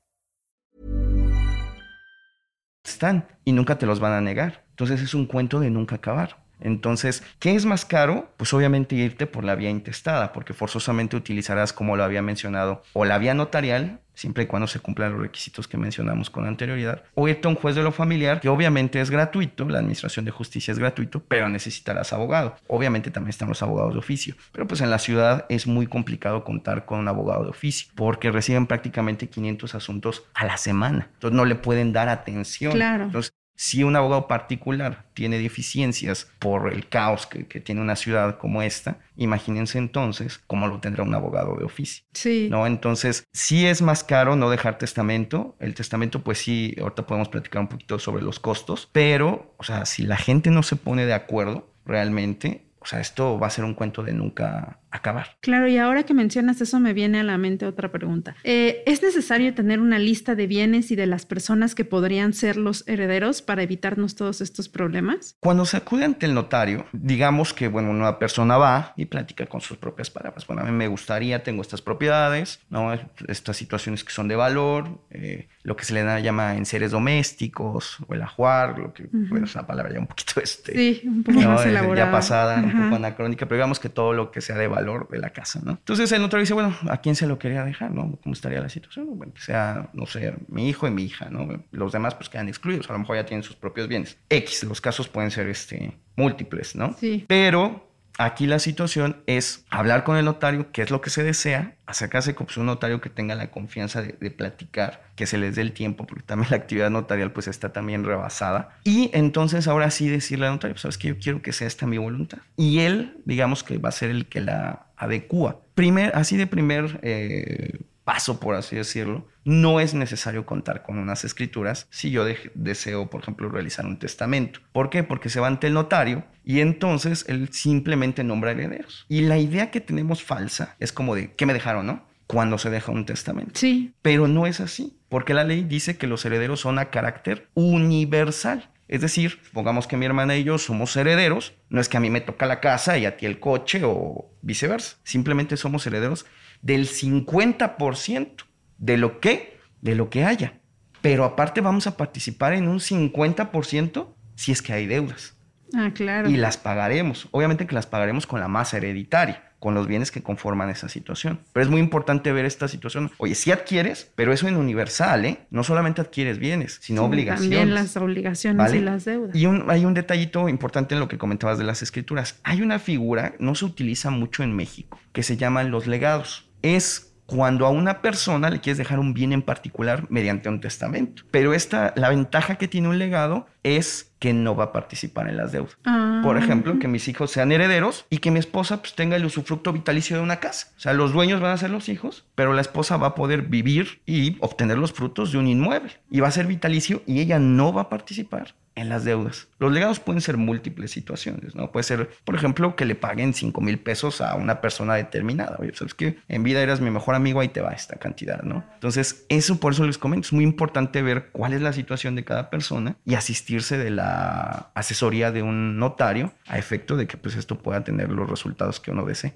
Están 2.85 3.29
y 3.45 3.53
nunca 3.53 3.79
te 3.79 3.87
los 3.87 4.01
van 4.01 4.15
a 4.15 4.21
negar. 4.21 4.65
Entonces 4.71 5.01
es 5.01 5.15
un 5.15 5.27
cuento 5.27 5.61
de 5.61 5.71
nunca 5.71 5.95
acabar. 5.95 6.44
Entonces, 6.61 7.23
¿qué 7.39 7.55
es 7.55 7.67
más 7.67 7.85
caro? 7.85 8.31
Pues 8.37 8.53
obviamente 8.55 8.95
irte 8.95 9.27
por 9.27 9.45
la 9.45 9.55
vía 9.55 9.71
intestada, 9.71 10.33
porque 10.33 10.55
forzosamente 10.55 11.17
utilizarás, 11.17 11.73
como 11.73 11.97
lo 11.97 12.05
había 12.05 12.23
mencionado, 12.23 12.83
o 12.93 13.05
la 13.05 13.19
vía 13.19 13.35
notarial, 13.35 14.01
siempre 14.15 14.45
y 14.45 14.47
cuando 14.47 14.67
se 14.67 14.79
cumplan 14.81 15.13
los 15.13 15.21
requisitos 15.21 15.69
que 15.69 15.77
mencionamos 15.77 16.31
con 16.31 16.47
anterioridad, 16.47 17.03
o 17.15 17.29
irte 17.29 17.49
a 17.49 17.51
un 17.51 17.57
juez 17.57 17.75
de 17.75 17.83
lo 17.83 17.93
familiar, 17.93 18.41
que 18.41 18.49
obviamente 18.49 19.01
es 19.01 19.11
gratuito, 19.11 19.69
la 19.69 19.79
administración 19.79 20.25
de 20.25 20.31
justicia 20.31 20.73
es 20.73 20.79
gratuito, 20.79 21.23
pero 21.27 21.49
necesitarás 21.49 22.13
abogado. 22.13 22.57
Obviamente 22.69 23.11
también 23.11 23.31
están 23.31 23.49
los 23.49 23.63
abogados 23.63 23.93
de 23.93 23.99
oficio, 23.99 24.37
pero 24.53 24.67
pues 24.67 24.81
en 24.81 24.91
la 24.91 24.99
ciudad 24.99 25.47
es 25.49 25.67
muy 25.67 25.87
complicado 25.87 26.45
contar 26.45 26.85
con 26.85 27.01
un 27.01 27.09
abogado 27.09 27.45
de 27.45 27.51
oficio, 27.51 27.93
porque 27.95 28.31
reciben 28.31 28.67
prácticamente 28.67 29.29
500 29.29 29.75
asuntos 29.75 30.25
a 30.35 30.47
la 30.47 30.57
semana, 30.57 31.11
entonces 31.15 31.37
no 31.37 31.45
le 31.45 31.57
pueden 31.57 31.93
dar 31.93 32.09
atención. 32.09 32.73
Claro. 32.73 33.05
Entonces, 33.05 33.33
si 33.57 33.85
un 33.85 33.97
abogado 33.97 34.27
particular 34.27 35.05
tiene 35.15 35.39
deficiencias 35.39 36.29
por 36.39 36.73
el 36.73 36.89
caos 36.89 37.27
que, 37.27 37.45
tiene 37.61 37.81
una 37.81 37.97
ciudad 37.97 38.39
como 38.39 38.63
esta, 38.63 38.99
imagínense 39.17 39.79
entonces 39.79 40.41
cómo 40.47 40.67
lo 40.67 40.81
tendrá 40.81 41.05
un 41.05 41.15
abogado 41.15 41.57
de 41.57 41.65
oficio. 41.65 42.05
Sí. 42.13 42.49
¿no? 42.51 42.67
Entonces, 42.67 43.25
sí 43.33 43.67
es 43.67 43.81
más 43.81 44.03
caro 44.03 44.37
no 44.37 44.51
dejar 44.51 44.79
testamento. 44.79 45.57
El 45.61 45.75
testamento, 45.75 46.23
pues 46.23 46.39
sí, 46.39 46.75
ahorita 46.81 47.07
podemos 47.07 47.29
platicar 47.29 47.63
un 47.63 47.69
poquito 47.69 47.99
sobre 47.99 48.23
los 48.23 48.41
costos, 48.41 48.89
pero, 48.93 49.55
o 49.57 49.65
sea, 49.65 49.87
si 49.87 50.03
la 50.03 50.17
gente 50.17 50.51
no 50.51 50.63
se 50.63 50.77
pone 50.77 51.07
de 51.07 51.15
acuerdo 51.15 51.71
realmente, 51.87 52.67
o 52.81 52.87
sea, 52.87 53.01
esto 53.01 53.39
va 53.39 53.47
a 53.47 53.51
ser 53.51 53.65
un 53.65 53.75
cuento 53.75 54.03
de 54.03 54.13
nunca 54.13 54.81
acabar. 54.95 55.37
Claro, 55.41 55.67
y 55.67 55.77
ahora 55.77 56.05
que 56.05 56.15
mencionas 56.15 56.61
eso 56.61 56.79
me 56.79 56.93
viene 56.93 57.19
a 57.19 57.25
la 57.25 57.37
mente 57.37 57.67
otra 57.67 57.91
pregunta. 57.91 58.37
Eh, 58.45 58.83
¿Es 58.87 59.03
necesario 59.03 59.53
tener 59.53 59.81
una 59.81 59.99
lista 59.99 60.37
de 60.37 60.47
bienes 60.47 60.93
y 60.93 60.97
de 60.97 61.07
las 61.07 61.27
personas 61.27 61.75
que 61.75 61.85
podrían 61.85 62.33
ser 62.33 62.57
los 62.57 62.87
herederos 62.87 63.43
para 63.43 63.65
evitarnos 63.65 64.15
todos 64.15 64.41
estos 64.41 64.69
problemas? 64.69 65.37
Cuando 65.41 65.67
se 65.67 65.79
acude 65.79 66.05
ante 66.05 66.27
el 66.27 66.35
notario, 66.35 66.87
digamos 66.93 67.53
que, 67.53 67.67
bueno, 67.67 67.91
una 67.91 68.21
persona 68.21 68.57
va 68.57 68.93
y 68.97 69.07
platica 69.07 69.47
con 69.47 69.61
sus 69.61 69.77
propias 69.79 70.11
palabras. 70.11 70.47
Bueno, 70.47 70.63
a 70.63 70.65
mí 70.65 70.71
me 70.71 70.87
gustaría, 70.87 71.43
tengo 71.43 71.61
estas 71.61 71.83
propiedades, 71.83 72.61
¿no? 72.71 72.93
Estas 73.27 73.57
situaciones 73.57 74.05
que 74.05 74.13
son 74.13 74.29
de 74.29 74.37
valor, 74.37 75.01
eh, 75.11 75.49
lo 75.65 75.77
que 75.77 75.85
se 75.85 75.93
le 75.93 76.23
llama 76.23 76.55
en 76.55 76.67
seres 76.67 76.93
domésticos 76.93 77.99
o 78.07 78.15
el 78.15 78.23
ajuar, 78.23 78.79
lo 78.79 78.95
que 78.95 79.05
es 79.05 79.55
una 79.55 79.67
palabra 79.67 79.93
ya 79.93 79.99
un 79.99 80.07
poquito 80.07 80.41
este, 80.41 80.73
sí, 80.73 81.03
un 81.05 81.25
poco 81.25 81.41
más 81.41 81.67
elaborada. 81.67 82.07
Ya 82.07 82.13
pasada, 82.13 82.57
un 82.63 82.85
poco 82.85 82.97
anacrónica, 82.97 83.47
pero 83.47 83.57
digamos 83.57 83.81
que 83.81 83.89
todo 83.89 84.13
lo 84.13 84.31
que 84.31 84.41
sea 84.41 84.57
de 84.57 84.69
valor 84.69 84.84
de 85.11 85.19
la 85.19 85.31
casa, 85.31 85.61
¿no? 85.63 85.73
Entonces 85.73 86.11
el 86.13 86.21
notario 86.21 86.43
dice, 86.43 86.55
bueno, 86.55 86.77
¿a 86.89 86.99
quién 86.99 87.17
se 87.17 87.27
lo 87.27 87.39
quería 87.39 87.65
dejar, 87.65 87.91
no? 87.91 88.19
¿Cómo 88.23 88.33
estaría 88.33 88.61
la 88.61 88.69
situación? 88.69 89.07
Bueno, 89.17 89.33
que 89.35 89.41
sea, 89.41 89.91
no 89.93 90.07
sé, 90.07 90.35
mi 90.49 90.69
hijo 90.69 90.87
y 90.87 90.91
mi 90.91 91.05
hija, 91.05 91.29
¿no? 91.31 91.65
Los 91.71 91.93
demás 91.93 92.15
pues 92.15 92.29
quedan 92.29 92.49
excluidos, 92.49 92.89
a 92.91 92.93
lo 92.93 93.01
mejor 93.01 93.17
ya 93.17 93.27
tienen 93.27 93.43
sus 93.43 93.57
propios 93.57 93.89
bienes. 93.89 94.19
X, 94.29 94.65
los 94.65 94.81
casos 94.81 95.09
pueden 95.09 95.31
ser 95.31 95.49
este, 95.49 95.97
múltiples, 96.17 96.77
¿no? 96.77 96.95
Sí. 96.99 97.25
Pero 97.27 97.94
Aquí 98.17 98.47
la 98.47 98.61
situación 98.61 99.17
es 99.27 99.65
hablar 99.71 100.05
con 100.05 100.17
el 100.17 100.25
notario, 100.25 100.71
qué 100.71 100.83
es 100.83 100.91
lo 100.91 101.01
que 101.01 101.11
se 101.11 101.25
desea, 101.25 101.75
acercarse 101.87 102.35
con 102.35 102.47
un 102.57 102.67
notario 102.67 103.01
que 103.01 103.11
tenga 103.11 103.35
la 103.35 103.51
confianza 103.51 104.03
de, 104.03 104.31
platicar, 104.31 105.03
que 105.17 105.27
se 105.27 105.37
les 105.37 105.57
dé 105.57 105.63
el 105.63 105.73
tiempo, 105.73 106.07
porque 106.07 106.23
también 106.23 106.51
la 106.51 106.57
actividad 106.59 106.91
notarial 106.91 107.33
pues 107.33 107.49
está 107.49 107.73
también 107.73 108.05
rebasada. 108.05 108.79
Y 108.85 109.11
entonces 109.15 109.67
ahora 109.67 109.91
sí 109.91 110.09
decirle 110.09 110.47
al 110.47 110.53
notario, 110.53 110.75
pues, 110.75 110.83
sabes 110.83 110.99
que 110.99 111.09
yo 111.09 111.19
quiero 111.19 111.43
que 111.43 111.53
sea 111.53 111.67
esta 111.67 111.87
mi 111.87 111.99
voluntad. 111.99 112.39
Y 112.57 112.81
él, 112.81 113.19
digamos 113.25 113.65
que 113.65 113.79
va 113.79 113.89
a 113.89 113.93
ser 113.93 114.11
el 114.11 114.27
que 114.27 114.41
la 114.41 114.87
adecua. 114.97 115.61
Primer, 115.75 116.13
así 116.15 116.37
de 116.37 116.47
primer 116.47 117.01
eh, 117.03 117.81
paso, 118.05 118.39
por 118.39 118.55
así 118.55 118.77
decirlo, 118.77 119.27
no 119.45 119.81
es 119.81 119.95
necesario 119.95 120.47
contar 120.47 120.83
con 120.83 120.99
unas 120.99 121.25
escrituras 121.25 121.87
si 121.91 122.11
yo 122.11 122.25
deseo, 122.55 123.11
por 123.11 123.23
ejemplo, 123.23 123.49
realizar 123.49 123.87
un 123.87 123.99
testamento. 123.99 124.61
¿Por 124.73 124.91
qué? 124.91 125.03
Porque 125.03 125.31
se 125.31 125.41
va 125.41 125.49
ante 125.49 125.67
el 125.67 125.75
notario 125.75 126.25
y 126.45 126.61
entonces 126.61 127.25
él 127.29 127.49
simplemente 127.53 128.23
nombra 128.25 128.53
herederos. 128.53 129.07
Y 129.09 129.23
la 129.23 129.39
idea 129.39 129.71
que 129.71 129.81
tenemos 129.81 130.23
falsa 130.23 130.77
es 130.79 130.93
como 130.93 131.15
de, 131.15 131.35
¿qué 131.35 131.47
me 131.47 131.55
dejaron, 131.55 131.87
no? 131.87 132.07
Cuando 132.27 132.59
se 132.59 132.71
deja 132.71 132.93
un 132.93 133.07
testamento. 133.07 133.53
Sí. 133.55 133.95
Pero 134.03 134.29
no 134.29 134.47
es 134.47 134.61
así, 134.61 134.99
porque 135.09 135.35
la 135.35 135.45
ley 135.45 135.65
dice 135.65 135.97
que 135.97 136.07
los 136.07 136.25
herederos 136.25 136.61
son 136.61 136.79
a 136.79 136.91
carácter 136.91 137.49
universal. 137.55 138.71
Es 138.87 139.01
decir, 139.01 139.41
supongamos 139.43 139.87
que 139.87 139.97
mi 139.97 140.05
hermana 140.05 140.37
y 140.37 140.45
yo 140.45 140.59
somos 140.59 140.95
herederos, 140.97 141.55
no 141.71 141.81
es 141.81 141.89
que 141.89 141.97
a 141.97 142.01
mí 142.01 142.11
me 142.11 142.21
toca 142.21 142.45
la 142.45 142.61
casa 142.61 142.99
y 142.99 143.07
a 143.07 143.17
ti 143.17 143.25
el 143.25 143.41
coche 143.41 143.81
o 143.83 144.31
viceversa, 144.43 144.99
simplemente 145.05 145.57
somos 145.57 145.87
herederos 145.87 146.27
del 146.65 146.89
50% 146.89 148.45
de 148.79 148.97
lo 148.97 149.21
que, 149.21 149.59
de 149.83 149.95
lo 149.95 150.11
que 150.11 150.25
haya. 150.25 150.61
Pero 151.03 151.25
aparte 151.25 151.61
vamos 151.61 151.87
a 151.87 151.97
participar 151.97 152.55
en 152.55 152.67
un 152.67 152.81
50% 152.81 154.09
si 154.35 154.51
es 154.51 154.63
que 154.63 154.73
hay 154.73 154.87
deudas. 154.87 155.37
Ah, 155.75 155.91
claro. 155.95 156.31
Y 156.31 156.37
las 156.37 156.57
pagaremos. 156.57 157.29
Obviamente 157.33 157.67
que 157.67 157.75
las 157.75 157.87
pagaremos 157.87 158.27
con 158.27 158.41
la 158.41 158.49
masa 158.49 158.79
hereditaria, 158.79 159.53
con 159.59 159.75
los 159.75 159.87
bienes 159.87 160.11
que 160.11 160.23
conforman 160.23 160.71
esa 160.71 160.89
situación. 160.89 161.41
Pero 161.53 161.65
es 161.65 161.71
muy 161.71 161.81
importante 161.81 162.33
ver 162.33 162.47
esta 162.47 162.69
situación. 162.69 163.11
Oye, 163.19 163.35
si 163.35 163.53
adquieres, 163.53 164.11
pero 164.15 164.33
eso 164.33 164.49
en 164.49 164.57
universal, 164.57 165.27
¿eh? 165.27 165.41
No 165.51 165.65
solamente 165.65 166.01
adquieres 166.01 166.39
bienes, 166.39 166.79
sino 166.81 167.05
obligaciones. 167.05 167.59
También 167.59 167.75
las 167.75 167.97
obligaciones 167.99 168.73
y 168.73 168.81
las 168.81 169.05
deudas. 169.05 169.37
Y 169.37 169.45
hay 169.45 169.85
un 169.85 169.93
detallito 169.95 170.49
importante 170.49 170.95
en 170.95 171.01
lo 171.01 171.09
que 171.09 171.19
comentabas 171.19 171.59
de 171.59 171.65
las 171.65 171.83
escrituras. 171.83 172.41
Hay 172.45 172.63
una 172.63 172.79
figura, 172.79 173.35
no 173.39 173.55
se 173.55 173.67
utiliza 173.67 174.09
mucho 174.09 174.43
en 174.43 174.57
México, 174.57 174.99
que 175.13 175.23
se 175.23 175.37
llaman 175.37 175.71
los 175.71 175.87
legados. 175.87 176.44
Es 176.65 177.15
cuando 177.27 177.67
a 177.67 177.71
una 177.71 178.03
persona 178.03 178.51
le 178.51 178.61
quieres 178.61 178.79
dejar 178.79 178.99
un 178.99 179.15
bien 179.15 179.33
en 179.33 179.43
particular 179.43 180.07
mediante 180.11 180.49
un 180.49 180.61
testamento. 180.61 181.23
Pero 181.31 181.55
esta, 181.55 181.93
la 181.97 182.11
ventaja 182.11 182.57
que 182.57 182.69
tiene 182.69 182.89
un 182.89 182.99
legado 182.99 183.47
es 183.63 184.13
que 184.19 184.33
no 184.33 184.55
va 184.55 184.65
a 184.65 184.73
participar 184.73 185.29
en 185.29 185.37
las 185.37 185.53
deudas. 185.53 185.77
Ah. 185.85 186.21
Por 186.23 186.37
ejemplo, 186.37 186.79
que 186.79 186.89
mis 186.89 187.09
hijos 187.09 187.31
sean 187.31 187.53
herederos 187.53 188.07
y 188.11 188.19
que 188.19 188.31
mi 188.31 188.39
esposa 188.39 188.81
pues, 188.81 188.95
tenga 188.95 189.17
el 189.17 189.25
usufructo 189.25 189.73
vitalicio 189.73 190.17
de 190.17 190.23
una 190.23 190.41
casa. 190.41 190.69
O 190.77 190.81
sea, 190.81 190.93
los 190.93 191.13
dueños 191.13 191.41
van 191.41 191.53
a 191.53 191.59
ser 191.59 191.71
los 191.71 191.89
hijos, 191.89 192.27
pero 192.35 192.53
la 192.53 192.61
esposa 192.61 192.97
va 192.97 193.09
a 193.09 193.15
poder 193.15 193.43
vivir 193.43 194.03
y 194.07 194.37
obtener 194.41 194.79
los 194.79 194.93
frutos 194.93 195.33
de 195.33 195.39
un 195.39 195.49
inmueble. 195.49 195.93
Y 196.11 196.21
va 196.21 196.29
a 196.29 196.33
ser 196.33 196.47
vitalicio 196.47 197.03
y 197.07 197.21
ella 197.21 197.39
no 197.39 197.73
va 197.73 197.83
a 197.83 197.89
participar 197.89 198.55
en 198.75 198.89
las 198.89 199.05
deudas. 199.05 199.49
Los 199.59 199.73
legados 199.73 200.01
pueden 200.01 200.21
ser 200.21 200.37
múltiples 200.37 200.91
situaciones, 200.91 201.55
¿no? 201.55 201.71
Puede 201.71 201.85
ser, 201.85 202.11
por 202.25 202.35
ejemplo, 202.35 202.77
que 202.77 202.85
le 202.85 202.95
paguen 202.95 203.35
5 203.35 203.61
mil 203.61 203.79
pesos 203.79 204.21
a 204.21 204.35
una 204.35 204.61
persona 204.61 204.95
determinada. 204.95 205.57
Oye, 205.59 205.73
sabes 205.75 205.95
que 205.95 206.19
en 206.29 206.43
vida 206.43 206.61
eras 206.61 206.81
mi 206.81 206.91
mejor 206.91 207.15
amigo, 207.15 207.41
ahí 207.41 207.49
te 207.49 207.61
va 207.61 207.73
esta 207.73 207.97
cantidad, 207.97 208.43
¿no? 208.43 208.65
Entonces, 208.75 209.27
eso 209.29 209.61
por 209.61 209.73
eso 209.73 209.85
les 209.85 209.99
comento, 209.99 210.27
es 210.27 210.33
muy 210.33 210.45
importante 210.45 211.03
ver 211.03 211.31
cuál 211.31 211.53
es 211.53 211.63
la 211.63 211.73
situación 211.73 212.15
de 212.15 212.25
cada 212.25 212.51
persona 212.51 212.97
y 213.05 213.15
asistirse 213.15 213.79
de 213.79 213.91
la 213.91 214.71
asesoría 214.75 215.31
de 215.31 215.43
un 215.43 215.79
notario 215.79 216.33
a 216.47 216.59
efecto 216.59 216.97
de 216.97 217.07
que 217.07 217.17
pues 217.17 217.37
esto 217.37 217.59
pueda 217.59 217.85
tener 217.85 218.11
los 218.11 218.29
resultados 218.29 218.81
que 218.81 218.91
uno 218.91 219.05
desee. 219.05 219.35